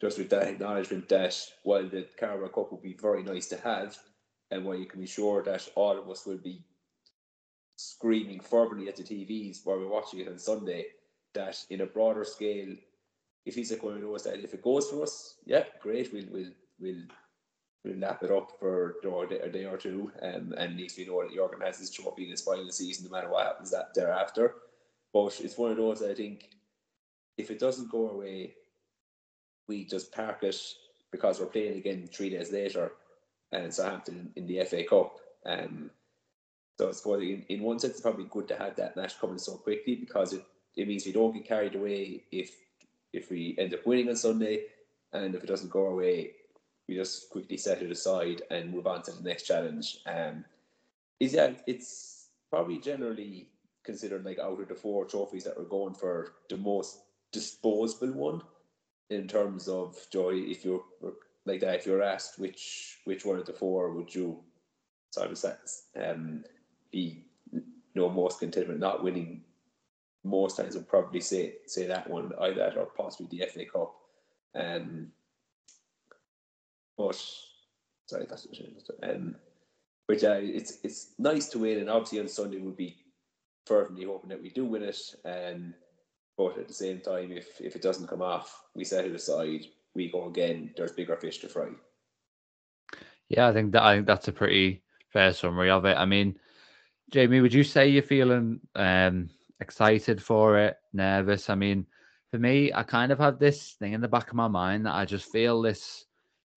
just 0.01 0.17
with 0.17 0.29
that 0.31 0.47
acknowledgement 0.47 1.07
that 1.09 1.37
while 1.63 1.87
the 1.87 2.05
Carabao 2.17 2.47
Cup 2.47 2.71
would 2.71 2.81
be 2.81 2.93
very 2.93 3.23
nice 3.23 3.47
to 3.47 3.57
have, 3.57 3.97
and 4.53 4.63
while 4.63 4.77
you 4.77 4.85
can 4.85 5.01
be 5.01 5.07
sure 5.07 5.41
that 5.43 5.67
all 5.75 5.97
of 5.97 6.09
us 6.09 6.25
will 6.25 6.37
be 6.37 6.61
screaming 7.75 8.39
fervently 8.39 8.87
at 8.87 8.95
the 8.95 9.03
TVs 9.03 9.65
while 9.65 9.79
we're 9.79 9.87
watching 9.87 10.19
it 10.19 10.27
on 10.27 10.37
Sunday, 10.37 10.85
that 11.33 11.57
in 11.71 11.81
a 11.81 11.85
broader 11.85 12.23
scale, 12.23 12.75
if 13.45 13.55
he's 13.55 13.69
to 13.69 13.99
know 13.99 14.15
us 14.15 14.23
that 14.23 14.43
if 14.43 14.53
it 14.53 14.61
goes 14.61 14.89
for 14.89 15.03
us, 15.03 15.35
yeah, 15.45 15.63
great, 15.81 16.13
we'll 16.13 16.25
we'll 16.31 16.51
we'll 16.79 17.03
we'll 17.83 17.97
lap 17.97 18.23
it 18.23 18.31
up 18.31 18.51
for 18.59 18.95
a 19.03 19.49
day 19.49 19.65
or 19.65 19.77
two, 19.77 20.11
um, 20.21 20.53
and 20.57 20.73
at 20.73 20.77
least 20.77 20.97
we 20.97 21.05
know 21.05 21.23
that 21.23 21.33
Jurgen 21.33 21.61
has 21.61 21.79
his 21.79 21.89
trophy 21.89 22.25
in 22.25 22.31
his 22.31 22.41
final 22.41 22.69
season, 22.71 23.05
no 23.05 23.11
matter 23.11 23.29
what 23.29 23.47
happens 23.47 23.71
that 23.71 23.93
thereafter. 23.93 24.55
But 25.11 25.39
it's 25.41 25.57
one 25.57 25.71
of 25.71 25.77
those 25.77 26.01
I 26.01 26.13
think 26.13 26.49
if 27.37 27.49
it 27.51 27.59
doesn't 27.59 27.91
go 27.91 28.09
away, 28.09 28.53
we 29.67 29.83
just 29.85 30.11
park 30.11 30.43
it 30.43 30.55
because 31.11 31.39
we're 31.39 31.47
playing 31.47 31.77
again 31.77 32.07
three 32.07 32.29
days 32.29 32.51
later, 32.51 32.93
and 33.53 33.73
Southampton 33.73 34.31
in 34.35 34.47
the 34.47 34.63
FA 34.65 34.83
Cup. 34.83 35.19
Um, 35.45 35.91
so 36.77 36.89
I 36.89 36.91
suppose 36.91 37.21
in, 37.21 37.45
in 37.49 37.61
one 37.61 37.79
sense 37.79 37.93
it's 37.93 38.01
probably 38.01 38.25
good 38.29 38.47
to 38.47 38.57
have 38.57 38.75
that 38.77 38.95
match 38.95 39.19
coming 39.19 39.37
so 39.37 39.53
quickly 39.57 39.95
because 39.95 40.33
it, 40.33 40.43
it 40.75 40.87
means 40.87 41.05
we 41.05 41.11
don't 41.11 41.33
get 41.33 41.45
carried 41.45 41.75
away 41.75 42.23
if 42.31 42.51
if 43.13 43.29
we 43.29 43.55
end 43.59 43.73
up 43.75 43.85
winning 43.85 44.09
on 44.09 44.15
Sunday, 44.15 44.63
and 45.13 45.35
if 45.35 45.43
it 45.43 45.47
doesn't 45.47 45.69
go 45.69 45.85
our 45.85 45.93
way, 45.93 46.31
we 46.87 46.95
just 46.95 47.29
quickly 47.29 47.57
set 47.57 47.83
it 47.83 47.91
aside 47.91 48.41
and 48.49 48.71
move 48.71 48.87
on 48.87 49.03
to 49.03 49.11
the 49.11 49.21
next 49.21 49.43
challenge. 49.43 49.99
Um, 50.07 50.43
is 51.19 51.33
yeah, 51.33 51.51
it's 51.67 52.29
probably 52.49 52.79
generally 52.79 53.47
considered 53.83 54.25
like 54.25 54.39
out 54.39 54.59
of 54.59 54.67
the 54.67 54.75
four 54.75 55.05
trophies 55.05 55.43
that 55.43 55.57
we're 55.57 55.65
going 55.65 55.93
for 55.93 56.33
the 56.49 56.57
most 56.57 57.01
disposable 57.31 58.13
one 58.13 58.41
in 59.11 59.27
terms 59.27 59.67
of 59.67 59.95
joy. 60.11 60.31
If 60.33 60.65
you're 60.65 60.83
like 61.45 61.59
that, 61.61 61.75
if 61.75 61.85
you're 61.85 62.03
asked 62.03 62.39
which 62.39 62.99
which 63.05 63.25
one 63.25 63.37
of 63.37 63.45
the 63.45 63.53
four 63.53 63.91
would 63.91 64.13
you 64.13 64.39
sort 65.11 65.31
of 65.31 65.55
um, 66.01 66.43
be 66.91 67.25
know 67.95 68.09
most 68.09 68.39
content 68.39 68.67
with 68.67 68.79
not 68.79 69.03
winning, 69.03 69.41
most 70.23 70.57
times 70.57 70.75
would 70.75 70.87
probably 70.87 71.19
say 71.19 71.55
say 71.65 71.85
that 71.87 72.09
one 72.09 72.31
either 72.41 72.55
that 72.55 72.77
or 72.77 72.85
possibly 72.85 73.27
the 73.37 73.45
FA 73.47 73.65
Cup. 73.65 73.95
Um, 74.55 75.11
but 76.97 77.15
sorry, 78.07 78.25
that's 78.29 78.47
um, 79.03 79.35
but 80.07 80.21
yeah, 80.21 80.35
it's 80.35 80.79
it's 80.83 81.13
nice 81.17 81.47
to 81.49 81.59
win, 81.59 81.79
and 81.79 81.89
obviously 81.89 82.19
on 82.19 82.27
Sunday 82.27 82.59
we'll 82.59 82.73
be 82.73 82.97
fervently 83.65 84.05
hoping 84.05 84.29
that 84.29 84.41
we 84.41 84.49
do 84.49 84.65
win 84.65 84.83
it. 84.83 85.15
Um, 85.25 85.73
but 86.37 86.57
at 86.57 86.67
the 86.67 86.73
same 86.73 86.99
time, 86.99 87.31
if 87.31 87.61
if 87.61 87.75
it 87.75 87.81
doesn't 87.81 88.07
come 88.07 88.21
off, 88.21 88.63
we 88.75 88.83
set 88.83 89.05
it 89.05 89.15
aside. 89.15 89.65
We 89.95 90.11
go 90.11 90.27
again. 90.27 90.73
There's 90.75 90.91
bigger 90.91 91.15
fish 91.15 91.39
to 91.39 91.49
fry. 91.49 91.69
Yeah, 93.29 93.47
I 93.47 93.53
think 93.53 93.71
that 93.71 93.83
I 93.83 93.95
think 93.95 94.07
that's 94.07 94.27
a 94.27 94.33
pretty 94.33 94.83
fair 95.09 95.33
summary 95.33 95.69
of 95.69 95.85
it. 95.85 95.97
I 95.97 96.05
mean, 96.05 96.37
Jamie, 97.11 97.41
would 97.41 97.53
you 97.53 97.63
say 97.63 97.87
you're 97.87 98.03
feeling 98.03 98.59
um, 98.75 99.29
excited 99.59 100.21
for 100.21 100.57
it, 100.57 100.77
nervous? 100.93 101.49
I 101.49 101.55
mean, 101.55 101.85
for 102.31 102.39
me, 102.39 102.73
I 102.73 102.83
kind 102.83 103.11
of 103.11 103.19
have 103.19 103.37
this 103.37 103.73
thing 103.73 103.93
in 103.93 104.01
the 104.01 104.07
back 104.07 104.29
of 104.29 104.35
my 104.35 104.47
mind 104.47 104.85
that 104.85 104.95
I 104.95 105.05
just 105.05 105.31
feel 105.31 105.61
this 105.61 106.05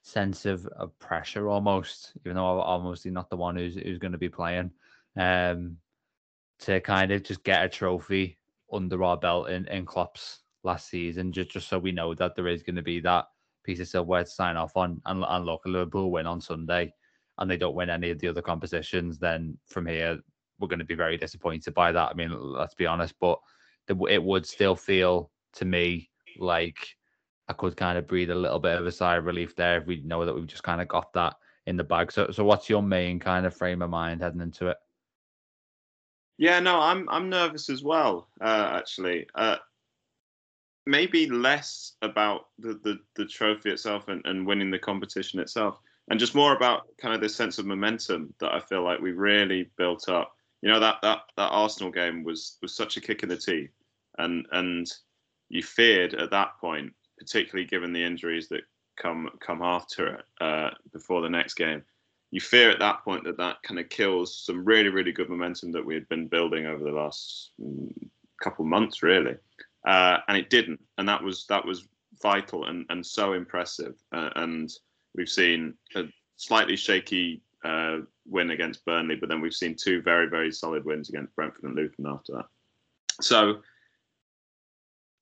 sense 0.03 0.47
of, 0.47 0.67
of 0.69 0.99
pressure 0.99 1.49
almost, 1.49 2.13
even 2.25 2.37
though 2.37 2.63
I'm 2.63 2.87
obviously 2.87 3.11
not 3.11 3.29
the 3.29 3.37
one 3.37 3.57
who's 3.57 3.75
who's 3.75 3.99
going 3.99 4.13
to 4.13 4.19
be 4.19 4.29
playing, 4.29 4.71
um, 5.17 5.77
to 6.61 6.81
kind 6.81 7.13
of 7.13 7.23
just 7.23 7.45
get 7.45 7.65
a 7.65 7.69
trophy 7.69 8.39
under 8.73 9.03
our 9.05 9.17
belt 9.17 9.51
in, 9.51 9.67
in 9.69 9.85
Klopp's 9.85 10.41
last 10.67 10.91
season, 10.91 11.33
just 11.33 11.51
just 11.51 11.69
so 11.69 11.79
we 11.79 11.93
know 11.93 12.15
that 12.15 12.37
there 12.37 12.49
is 12.49 12.63
going 12.63 12.77
to 12.77 12.83
be 12.83 13.01
that 13.01 13.27
piece 13.65 13.81
of 13.81 13.89
silverware 13.89 14.25
to 14.25 14.31
sign 14.31 14.57
off 14.57 14.77
on. 14.77 15.01
And, 15.07 15.25
and 15.27 15.47
look, 15.47 15.63
Liverpool 15.65 16.11
win 16.11 16.27
on 16.27 16.41
Sunday, 16.41 16.93
and 17.39 17.51
they 17.51 17.57
don't 17.57 17.75
win 17.75 17.89
any 17.89 18.11
of 18.11 18.19
the 18.19 18.29
other 18.29 18.43
competitions. 18.43 19.19
Then 19.19 19.57
from 19.67 19.87
here, 19.87 20.19
we're 20.59 20.69
going 20.69 20.81
to 20.81 20.85
be 20.85 20.95
very 20.95 21.17
disappointed 21.17 21.73
by 21.73 21.93
that. 21.93 22.11
I 22.11 22.15
mean, 22.15 22.31
let's 22.39 22.75
be 22.75 22.87
honest, 22.87 23.15
but 23.21 23.39
it 23.89 24.23
would 24.23 24.45
still 24.45 24.77
feel 24.77 25.31
to 25.55 25.65
me 25.65 26.11
like 26.39 26.77
I 27.49 27.53
could 27.53 27.77
kind 27.77 27.97
of 27.97 28.07
breathe 28.09 28.31
a 28.31 28.35
little 28.35 28.59
bit 28.59 28.79
of 28.79 28.87
a 28.87 28.93
sigh 28.93 29.17
of 29.17 29.25
relief 29.25 29.55
there 29.55 29.79
if 29.79 29.87
we 29.87 30.03
know 30.03 30.25
that 30.25 30.35
we've 30.35 30.47
just 30.47 30.65
kind 30.65 30.81
of 30.81 30.89
got 30.89 31.13
that 31.13 31.35
in 31.67 31.77
the 31.77 31.85
bag. 31.85 32.11
So, 32.11 32.31
so 32.31 32.45
what's 32.45 32.69
your 32.69 32.83
main 32.83 33.21
kind 33.21 33.47
of 33.47 33.57
frame 33.57 33.83
of 33.83 33.91
mind 33.91 34.21
heading 34.21 34.41
into 34.41 34.69
it? 34.69 34.77
Yeah, 36.39 36.61
no, 36.61 36.81
I'm 36.81 37.09
I'm 37.09 37.31
nervous 37.31 37.71
as 37.71 37.83
well. 37.83 38.29
Uh, 38.41 38.69
actually, 38.75 39.27
uh, 39.35 39.57
maybe 40.87 41.29
less 41.29 41.93
about 42.03 42.49
the, 42.59 42.81
the, 42.85 42.99
the 43.17 43.27
trophy 43.27 43.71
itself 43.71 44.09
and, 44.09 44.23
and 44.25 44.47
winning 44.47 44.71
the 44.71 44.79
competition 44.79 45.41
itself, 45.41 45.79
and 46.09 46.21
just 46.21 46.35
more 46.35 46.55
about 46.55 46.87
kind 46.99 47.15
of 47.15 47.21
this 47.21 47.35
sense 47.35 47.59
of 47.59 47.67
momentum 47.67 48.33
that 48.41 48.53
I 48.53 48.61
feel 48.61 48.83
like 48.83 49.01
we 49.01 49.13
really 49.13 49.71
built 49.77 50.09
up. 50.09 50.33
You 50.63 50.71
know 50.71 50.81
that 50.81 50.97
that 51.03 51.21
that 51.37 51.51
Arsenal 51.51 51.93
game 51.93 52.25
was 52.25 52.57
was 52.63 52.75
such 52.75 52.97
a 52.97 53.01
kick 53.01 53.23
in 53.23 53.29
the 53.29 53.37
teeth, 53.37 53.71
and 54.19 54.47
and 54.53 54.91
you 55.49 55.63
feared 55.63 56.15
at 56.15 56.31
that 56.31 56.59
point, 56.61 56.93
particularly 57.19 57.69
given 57.69 57.93
the 57.93 58.03
injuries 58.03 58.49
that 58.49 58.63
come 58.97 59.31
come 59.41 59.63
after 59.63 60.15
it 60.15 60.25
uh, 60.41 60.71
before 60.93 61.21
the 61.21 61.29
next 61.29 61.55
game 61.55 61.83
you 62.31 62.41
fear 62.41 62.71
at 62.71 62.79
that 62.81 63.05
point 63.05 63.25
that 63.25 63.37
that 63.37 63.63
kind 63.63 63.79
of 63.79 63.89
kills 63.89 64.37
some 64.37 64.65
really, 64.65 64.89
really 64.89 65.13
good 65.13 65.29
momentum 65.29 65.73
that 65.73 65.85
we 65.85 65.95
had 65.95 66.09
been 66.09 66.27
building 66.27 66.67
over 66.67 66.83
the 66.83 66.91
last 66.91 67.53
mm, 67.61 67.91
couple 68.43 68.65
months, 68.65 69.03
really. 69.03 69.37
Uh, 69.87 70.19
and 70.29 70.37
it 70.37 70.51
didn't, 70.51 70.81
and 70.99 71.09
that 71.09 71.23
was 71.23 71.47
that 71.47 71.65
was 71.65 71.87
vital 72.21 72.65
and, 72.65 72.85
and 72.91 73.05
so 73.05 73.33
impressive. 73.33 73.95
Uh, 74.13 74.31
and 74.37 74.73
we've 75.15 75.29
seen 75.29 75.75
a 75.95 76.05
slightly 76.37 76.77
shaky 76.77 77.41
uh, 77.65 77.99
win 78.27 78.51
against 78.51 78.85
Burnley, 78.85 79.17
but 79.17 79.29
then 79.29 79.41
we've 79.41 79.55
seen 79.55 79.75
two 79.75 80.03
very, 80.03 80.29
very 80.29 80.53
solid 80.53 80.85
wins 80.85 81.09
against 81.09 81.35
Brentford 81.37 81.65
and 81.65 81.75
Luton 81.75 82.07
after 82.07 82.33
that. 82.33 82.47
So 83.21 83.61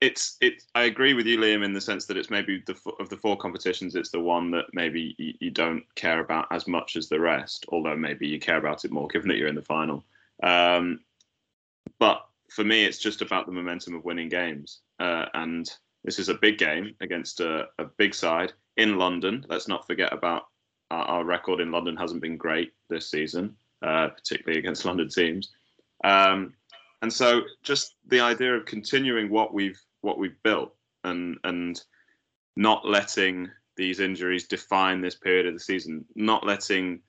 it's 0.01 0.37
it. 0.41 0.63
I 0.75 0.85
agree 0.85 1.15
with 1.15 1.27
you, 1.27 1.39
Liam, 1.39 1.65
in 1.65 1.73
the 1.73 1.81
sense 1.81 2.07
that 2.07 2.17
it's 2.17 2.31
maybe 2.31 2.63
the 2.67 2.77
of 3.01 3.09
the 3.09 3.17
four 3.17 3.37
competitions, 3.37 3.95
it's 3.95 4.11
the 4.11 4.21
one 4.21 4.51
that 4.51 4.67
maybe 4.73 5.15
you, 5.19 5.35
you, 5.41 5.51
don't 5.51 5.85
care 5.95 6.21
about 6.21 6.47
as 6.51 6.67
much 6.67 6.97
as 6.97 7.09
the 7.09 7.21
rest. 7.21 7.65
Although 7.69 7.97
maybe 7.97 8.27
you 8.27 8.41
care 8.41 8.59
about 8.59 8.85
it 8.85 8.91
more, 8.91 9.09
given 9.09 9.29
that 9.29 9.37
you're 9.37 9.49
in 9.49 9.55
the 9.55 9.63
final. 9.63 10.05
Um, 10.43 11.01
but 11.99 12.27
for 12.55 12.65
me, 12.65 12.85
it's 12.85 12.99
just 12.99 13.21
about 13.21 13.47
the 13.47 13.53
momentum 13.53 13.95
of 13.95 14.05
winning 14.05 14.29
games, 14.29 14.81
uh, 15.01 15.27
and 15.35 15.69
this 16.05 16.19
is 16.19 16.29
a 16.29 16.35
big 16.35 16.57
game 16.57 16.95
against 17.01 17.41
a, 17.41 17.67
a, 17.79 17.85
big 17.99 18.15
side 18.15 18.53
in 18.77 18.97
London. 18.97 19.45
Let's 19.49 19.67
not 19.67 19.87
forget 19.87 20.13
about 20.13 20.45
our, 20.91 21.05
our 21.05 21.25
record 21.25 21.61
in 21.61 21.73
London 21.73 21.97
hasn't 21.97 22.23
been 22.23 22.37
great 22.37 22.73
this 22.89 23.11
season, 23.11 23.57
uh, 23.83 24.09
particularly 24.09 24.61
against 24.61 24.85
London 24.85 25.09
teams. 25.09 25.51
Um, 26.05 26.55
and 27.03 27.13
so, 27.13 27.43
just 27.63 27.97
the 28.07 28.21
idea 28.21 28.55
of 28.55 28.67
continuing 28.67 29.31
what 29.31 29.53
we've 29.53 29.81
what 30.03 30.19
we've 30.19 30.41
built 30.45 30.75
and 31.03 31.39
and 31.43 31.83
not 32.57 32.87
letting 32.87 33.51
these 33.77 33.99
injuries 33.99 34.47
define 34.47 35.01
this 35.01 35.17
period 35.17 35.47
of 35.47 35.55
the 35.55 35.61
season, 35.61 36.05
not 36.15 36.47
letting 36.47 37.01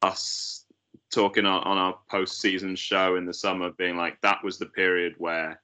us 0.00 0.63
talking 1.14 1.46
on, 1.46 1.62
on 1.62 1.78
our 1.78 1.98
post-season 2.10 2.76
show 2.76 3.16
in 3.16 3.24
the 3.24 3.34
summer 3.34 3.70
being 3.72 3.96
like 3.96 4.20
that 4.22 4.42
was 4.42 4.58
the 4.58 4.66
period 4.66 5.14
where 5.18 5.60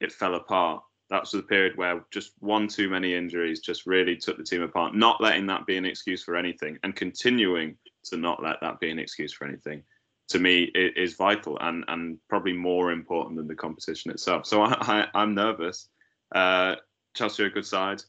it 0.00 0.12
fell 0.12 0.34
apart. 0.34 0.82
That 1.10 1.22
was 1.22 1.30
the 1.30 1.42
period 1.42 1.76
where 1.76 2.04
just 2.10 2.32
one 2.40 2.68
too 2.68 2.90
many 2.90 3.14
injuries 3.14 3.60
just 3.60 3.86
really 3.86 4.16
took 4.16 4.36
the 4.36 4.44
team 4.44 4.62
apart. 4.62 4.94
Not 4.94 5.22
letting 5.22 5.46
that 5.46 5.66
be 5.66 5.76
an 5.76 5.86
excuse 5.86 6.22
for 6.22 6.36
anything 6.36 6.78
and 6.82 6.94
continuing 6.94 7.76
to 8.04 8.16
not 8.16 8.42
let 8.42 8.56
that 8.60 8.80
be 8.80 8.90
an 8.90 8.98
excuse 8.98 9.32
for 9.32 9.46
anything 9.46 9.82
to 10.28 10.38
me 10.38 10.64
is 10.74 11.14
vital 11.14 11.56
and 11.62 11.84
and 11.88 12.18
probably 12.28 12.52
more 12.52 12.92
important 12.92 13.36
than 13.36 13.46
the 13.46 13.54
competition 13.54 14.10
itself. 14.10 14.44
So 14.44 14.62
I, 14.62 15.08
I 15.14 15.22
am 15.22 15.34
nervous 15.34 15.88
uh, 16.34 16.76
Chelsea 17.14 17.42
are 17.42 17.46
a 17.46 17.50
good 17.50 17.66
side. 17.66 18.02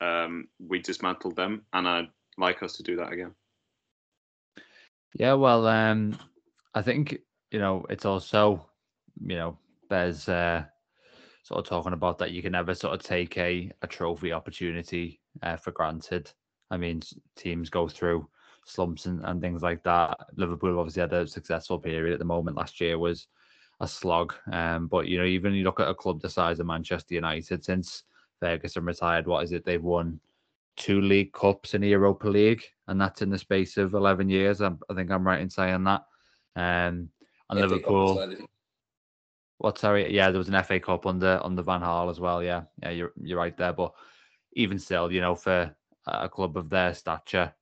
Um, 0.00 0.48
we 0.58 0.80
dismantled 0.80 1.36
them, 1.36 1.62
and 1.72 1.86
I'd 1.86 2.08
like 2.38 2.62
us 2.62 2.74
to 2.74 2.82
do 2.82 2.96
that 2.96 3.12
again. 3.12 3.34
Yeah, 5.14 5.34
well, 5.34 5.66
um, 5.66 6.18
I 6.74 6.82
think 6.82 7.18
you 7.50 7.58
know 7.58 7.84
it's 7.90 8.04
also 8.04 8.66
you 9.20 9.36
know 9.36 9.58
there's 9.88 10.28
uh, 10.28 10.64
sort 11.42 11.58
of 11.60 11.68
talking 11.68 11.92
about 11.92 12.18
that 12.18 12.32
you 12.32 12.42
can 12.42 12.52
never 12.52 12.74
sort 12.74 12.94
of 12.94 13.02
take 13.02 13.36
a 13.38 13.70
a 13.82 13.86
trophy 13.86 14.32
opportunity 14.32 15.20
uh, 15.42 15.56
for 15.56 15.72
granted. 15.72 16.30
I 16.70 16.76
mean, 16.76 17.02
teams 17.36 17.70
go 17.70 17.88
through 17.88 18.28
slumps 18.64 19.06
and, 19.06 19.24
and 19.24 19.40
things 19.40 19.62
like 19.62 19.82
that. 19.82 20.16
Liverpool 20.36 20.78
obviously 20.78 21.00
had 21.00 21.12
a 21.12 21.26
successful 21.26 21.78
period 21.78 22.12
at 22.12 22.20
the 22.20 22.24
moment. 22.24 22.56
Last 22.56 22.80
year 22.80 22.98
was 22.98 23.26
a 23.80 23.88
slog. 23.88 24.34
Um, 24.52 24.86
but 24.86 25.08
you 25.08 25.18
know, 25.18 25.24
even 25.24 25.54
you 25.54 25.64
look 25.64 25.80
at 25.80 25.88
a 25.88 25.94
club 25.94 26.20
the 26.20 26.30
size 26.30 26.60
of 26.60 26.66
Manchester 26.66 27.14
United 27.14 27.64
since 27.64 28.04
Ferguson 28.38 28.84
retired, 28.84 29.26
what 29.26 29.42
is 29.42 29.52
it? 29.52 29.64
They've 29.64 29.82
won 29.82 30.20
two 30.76 31.00
League 31.00 31.32
Cups 31.32 31.74
in 31.74 31.82
the 31.82 31.88
Europa 31.88 32.28
League, 32.28 32.62
and 32.88 33.00
that's 33.00 33.22
in 33.22 33.30
the 33.30 33.38
space 33.38 33.76
of 33.76 33.94
eleven 33.94 34.28
years. 34.28 34.60
i 34.60 34.70
i 34.88 34.94
think 34.94 35.10
I'm 35.10 35.26
right 35.26 35.40
in 35.40 35.50
saying 35.50 35.84
that. 35.84 36.02
Um, 36.56 37.10
and 37.48 37.58
yeah, 37.58 37.66
Liverpool. 37.66 38.36
What 39.58 39.78
sorry? 39.78 40.12
Yeah, 40.12 40.30
there 40.30 40.38
was 40.38 40.48
an 40.48 40.62
FA 40.62 40.80
Cup 40.80 41.06
under 41.06 41.40
under 41.44 41.62
Van 41.62 41.82
Gaal 41.82 42.10
as 42.10 42.18
well. 42.18 42.42
Yeah, 42.42 42.62
yeah, 42.82 42.90
you're 42.90 43.12
you're 43.20 43.38
right 43.38 43.56
there. 43.56 43.74
But 43.74 43.92
even 44.54 44.78
still, 44.78 45.12
you 45.12 45.20
know, 45.20 45.34
for 45.34 45.74
a 46.06 46.28
club 46.28 46.56
of 46.56 46.70
their 46.70 46.94
stature, 46.94 47.52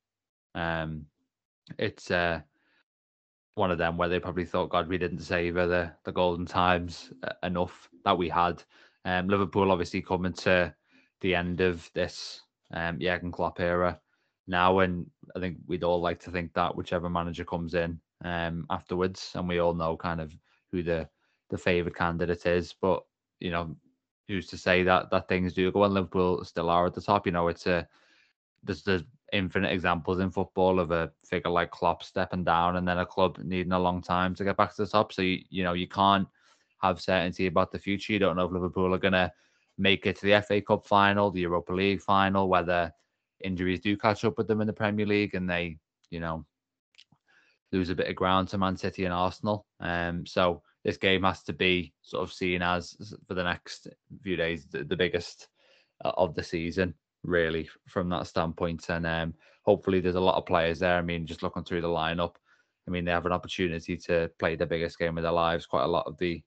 um, 0.54 1.06
it's 1.76 2.10
uh, 2.10 2.40
one 3.56 3.72
of 3.72 3.78
them 3.78 3.96
where 3.96 4.08
they 4.08 4.20
probably 4.20 4.44
thought, 4.44 4.70
God, 4.70 4.88
we 4.88 4.96
didn't 4.96 5.20
savor 5.20 5.66
the 5.66 5.92
the 6.04 6.12
golden 6.12 6.46
times 6.46 7.12
uh, 7.24 7.32
enough 7.42 7.88
that 8.04 8.16
we 8.16 8.28
had. 8.28 8.62
Um, 9.04 9.28
Liverpool 9.28 9.72
obviously 9.72 10.02
coming 10.02 10.32
to 10.34 10.72
the 11.20 11.34
end 11.34 11.60
of 11.60 11.90
this 11.94 12.42
um, 12.72 12.98
Jurgen 12.98 13.32
Klopp 13.32 13.60
era 13.60 14.00
now, 14.46 14.80
and 14.80 15.06
I 15.36 15.40
think 15.40 15.58
we'd 15.66 15.84
all 15.84 16.00
like 16.00 16.20
to 16.20 16.30
think 16.30 16.52
that 16.54 16.74
whichever 16.74 17.08
manager 17.08 17.44
comes 17.44 17.74
in 17.74 18.00
um, 18.24 18.66
afterwards, 18.70 19.32
and 19.34 19.48
we 19.48 19.58
all 19.58 19.74
know 19.74 19.96
kind 19.96 20.20
of 20.20 20.32
who 20.72 20.82
the 20.82 21.08
the 21.50 21.58
favoured 21.58 21.96
candidate 21.96 22.44
is, 22.46 22.74
but 22.80 23.02
you 23.40 23.50
know, 23.50 23.74
who's 24.26 24.46
to 24.48 24.58
say 24.58 24.82
that 24.82 25.10
that 25.10 25.28
things 25.28 25.54
do 25.54 25.72
go 25.72 25.84
and 25.84 25.94
Liverpool 25.94 26.44
still 26.44 26.70
are 26.70 26.86
at 26.86 26.94
the 26.94 27.00
top? 27.00 27.26
You 27.26 27.32
know, 27.32 27.48
it's 27.48 27.66
a 27.66 27.88
there's 28.62 28.82
there's 28.82 29.04
infinite 29.32 29.72
examples 29.72 30.20
in 30.20 30.30
football 30.30 30.80
of 30.80 30.90
a 30.90 31.12
figure 31.24 31.50
like 31.50 31.70
Klopp 31.70 32.02
stepping 32.02 32.44
down 32.44 32.76
and 32.76 32.88
then 32.88 32.98
a 32.98 33.06
club 33.06 33.38
needing 33.42 33.72
a 33.72 33.78
long 33.78 34.00
time 34.00 34.34
to 34.34 34.44
get 34.44 34.56
back 34.56 34.74
to 34.74 34.84
the 34.84 34.88
top. 34.90 35.12
So 35.12 35.22
you, 35.22 35.42
you 35.50 35.64
know 35.64 35.74
you 35.74 35.88
can't 35.88 36.28
have 36.82 37.00
certainty 37.00 37.46
about 37.46 37.70
the 37.72 37.78
future. 37.78 38.12
You 38.12 38.18
don't 38.18 38.36
know 38.36 38.46
if 38.46 38.52
Liverpool 38.52 38.94
are 38.94 38.98
to 38.98 39.32
make 39.78 40.06
it 40.06 40.16
to 40.16 40.26
the 40.26 40.42
FA 40.42 40.60
Cup 40.60 40.86
final, 40.86 41.30
the 41.30 41.40
Europa 41.40 41.72
League 41.72 42.02
final, 42.02 42.48
whether 42.48 42.92
injuries 43.42 43.80
do 43.80 43.96
catch 43.96 44.24
up 44.24 44.36
with 44.36 44.48
them 44.48 44.60
in 44.60 44.66
the 44.66 44.72
Premier 44.72 45.06
League 45.06 45.34
and 45.34 45.48
they, 45.48 45.78
you 46.10 46.20
know, 46.20 46.44
lose 47.72 47.90
a 47.90 47.94
bit 47.94 48.08
of 48.08 48.16
ground 48.16 48.48
to 48.48 48.58
Man 48.58 48.76
City 48.76 49.04
and 49.04 49.14
Arsenal. 49.14 49.66
Um, 49.80 50.26
so 50.26 50.62
this 50.84 50.96
game 50.96 51.22
has 51.22 51.42
to 51.44 51.52
be 51.52 51.92
sort 52.02 52.22
of 52.22 52.32
seen 52.32 52.62
as 52.62 52.96
for 53.26 53.34
the 53.34 53.44
next 53.44 53.88
few 54.22 54.36
days 54.36 54.66
the, 54.66 54.84
the 54.84 54.96
biggest 54.96 55.48
uh, 56.04 56.12
of 56.16 56.34
the 56.34 56.42
season 56.42 56.94
really 57.24 57.68
from 57.88 58.08
that 58.08 58.26
standpoint. 58.26 58.88
And 58.88 59.06
um, 59.06 59.34
hopefully, 59.64 60.00
there's 60.00 60.14
a 60.14 60.20
lot 60.20 60.36
of 60.36 60.46
players 60.46 60.78
there. 60.78 60.98
I 60.98 61.02
mean, 61.02 61.26
just 61.26 61.42
looking 61.42 61.64
through 61.64 61.82
the 61.82 61.88
lineup, 61.88 62.34
I 62.86 62.90
mean, 62.90 63.04
they 63.04 63.10
have 63.10 63.26
an 63.26 63.32
opportunity 63.32 63.96
to 63.98 64.30
play 64.38 64.56
the 64.56 64.66
biggest 64.66 64.98
game 64.98 65.18
of 65.18 65.22
their 65.22 65.32
lives. 65.32 65.66
Quite 65.66 65.84
a 65.84 65.88
lot 65.88 66.06
of 66.06 66.16
the 66.18 66.42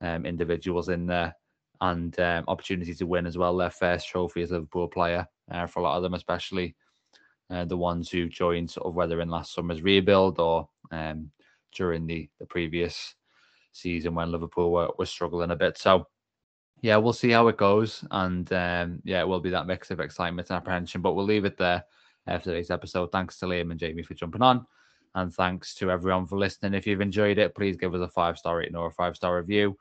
um, 0.00 0.26
individuals 0.26 0.88
in 0.88 1.06
there, 1.06 1.34
and 1.80 2.18
um, 2.20 2.44
opportunity 2.48 2.94
to 2.94 3.06
win 3.06 3.26
as 3.26 3.38
well. 3.38 3.56
Their 3.56 3.70
first 3.70 4.08
trophy 4.08 4.42
as 4.42 4.50
a 4.50 4.54
Liverpool 4.54 4.88
player 4.88 5.26
uh, 5.50 5.66
for 5.66 5.80
a 5.80 5.82
lot 5.82 5.96
of 5.96 6.02
them, 6.02 6.14
especially 6.14 6.74
uh, 7.50 7.64
the 7.64 7.76
ones 7.76 8.10
who 8.10 8.28
joined 8.28 8.70
sort 8.70 8.86
of 8.86 8.94
whether 8.94 9.20
in 9.20 9.28
last 9.28 9.54
summer's 9.54 9.82
rebuild 9.82 10.40
or 10.40 10.68
um, 10.90 11.30
during 11.74 12.06
the 12.06 12.28
the 12.40 12.46
previous 12.46 13.14
season 13.72 14.14
when 14.14 14.32
Liverpool 14.32 14.72
were, 14.72 14.88
were 14.98 15.06
struggling 15.06 15.50
a 15.50 15.56
bit. 15.56 15.78
So 15.78 16.06
yeah, 16.82 16.96
we'll 16.96 17.12
see 17.12 17.30
how 17.30 17.48
it 17.48 17.56
goes, 17.56 18.04
and 18.10 18.50
um, 18.52 19.00
yeah, 19.04 19.20
it 19.20 19.28
will 19.28 19.40
be 19.40 19.50
that 19.50 19.66
mix 19.66 19.90
of 19.90 20.00
excitement 20.00 20.50
and 20.50 20.56
apprehension. 20.56 21.00
But 21.00 21.14
we'll 21.14 21.24
leave 21.24 21.44
it 21.44 21.56
there 21.56 21.84
uh, 22.26 22.38
for 22.38 22.44
today's 22.44 22.70
episode. 22.70 23.12
Thanks 23.12 23.38
to 23.38 23.46
Liam 23.46 23.70
and 23.70 23.80
Jamie 23.80 24.02
for 24.02 24.14
jumping 24.14 24.42
on, 24.42 24.66
and 25.14 25.32
thanks 25.32 25.74
to 25.76 25.90
everyone 25.90 26.26
for 26.26 26.38
listening. 26.38 26.74
If 26.74 26.86
you've 26.86 27.00
enjoyed 27.00 27.38
it, 27.38 27.54
please 27.54 27.76
give 27.76 27.94
us 27.94 28.02
a 28.02 28.08
five 28.08 28.38
star 28.38 28.58
rating 28.58 28.76
or 28.76 28.88
a 28.88 28.92
five 28.92 29.16
star 29.16 29.36
review. 29.36 29.76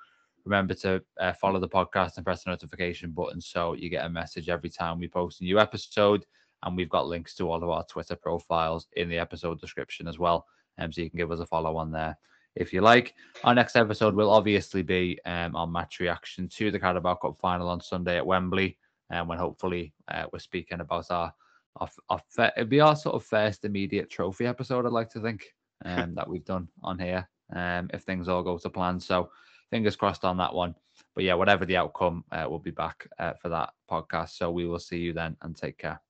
Remember 0.46 0.74
to 0.76 1.02
uh, 1.20 1.34
follow 1.34 1.60
the 1.60 1.68
podcast 1.68 2.18
and 2.18 2.26
press 2.26 2.44
the 2.44 2.52
notification 2.52 3.12
button 3.12 3.42
so 3.42 3.74
you 3.74 3.90
get 3.90 4.06
a 4.06 4.10
message 4.10 4.48
every 4.48 4.70
time 4.70 5.00
we 5.00 5.08
post 5.08 5.42
a 5.42 5.44
new 5.44 5.60
episode. 5.60 6.26
And 6.64 6.78
we've 6.78 6.90
got 6.90 7.08
links 7.08 7.36
to 7.36 7.50
all 7.50 7.62
of 7.62 7.70
our 7.70 7.86
Twitter 7.86 8.16
profiles 8.16 8.88
in 8.96 9.10
the 9.10 9.18
episode 9.18 9.60
description 9.60 10.08
as 10.08 10.18
well, 10.18 10.46
um, 10.78 10.92
so 10.92 11.02
you 11.02 11.10
can 11.10 11.18
give 11.18 11.32
us 11.32 11.40
a 11.40 11.46
follow 11.46 11.78
on 11.78 11.92
there 11.92 12.18
if 12.56 12.74
you 12.74 12.82
like. 12.82 13.14
Our 13.44 13.54
next 13.54 13.76
episode 13.76 14.16
will 14.16 14.32
obviously 14.32 14.82
be 14.82 15.20
um, 15.26 15.56
our 15.56 15.68
match 15.68 16.00
reaction 16.00 16.48
to 16.50 16.72
the 16.72 16.80
Carabao 16.80 17.16
Cup 17.16 17.38
final 17.40 17.70
on 17.70 17.82
Sunday 17.82 18.18
at 18.18 18.26
Wembley, 18.26 18.78
and 19.10 19.22
um, 19.22 19.28
when 19.28 19.38
hopefully 19.38 19.94
uh, 20.08 20.26
we're 20.32 20.40
speaking 20.40 20.80
about 20.80 21.12
our, 21.12 21.34
our, 21.78 21.90
our 22.10 22.22
it'll 22.58 22.70
be 22.70 22.80
our 22.80 22.96
sort 22.96 23.16
of 23.16 23.26
first 23.26 23.66
immediate 23.66 24.10
trophy 24.10 24.46
episode. 24.48 24.86
I'd 24.86 24.92
like 24.92 25.10
to 25.12 25.20
think 25.20 25.46
um, 25.84 26.16
that 26.16 26.28
we've 26.28 26.46
done 26.46 26.68
on 26.82 26.98
here, 26.98 27.28
um, 27.54 27.90
if 27.94 28.04
things 28.04 28.28
all 28.28 28.44
go 28.44 28.58
to 28.58 28.70
plan. 28.70 29.00
So 29.00 29.30
fingers 29.70 29.96
crossed 29.96 30.26
on 30.26 30.38
that 30.38 30.54
one. 30.54 30.76
But 31.14 31.24
yeah, 31.24 31.34
whatever 31.34 31.66
the 31.66 31.78
outcome, 31.78 32.24
uh, 32.32 32.46
we'll 32.50 32.60
be 32.60 32.72
back 32.72 33.08
uh, 33.20 33.34
for 33.42 33.50
that 33.50 33.70
podcast. 33.90 34.32
So 34.32 34.52
we 34.52 34.66
will 34.66 34.80
see 34.80 34.98
you 34.98 35.14
then 35.14 35.36
and 35.42 35.56
take 35.56 35.78
care. 35.78 36.02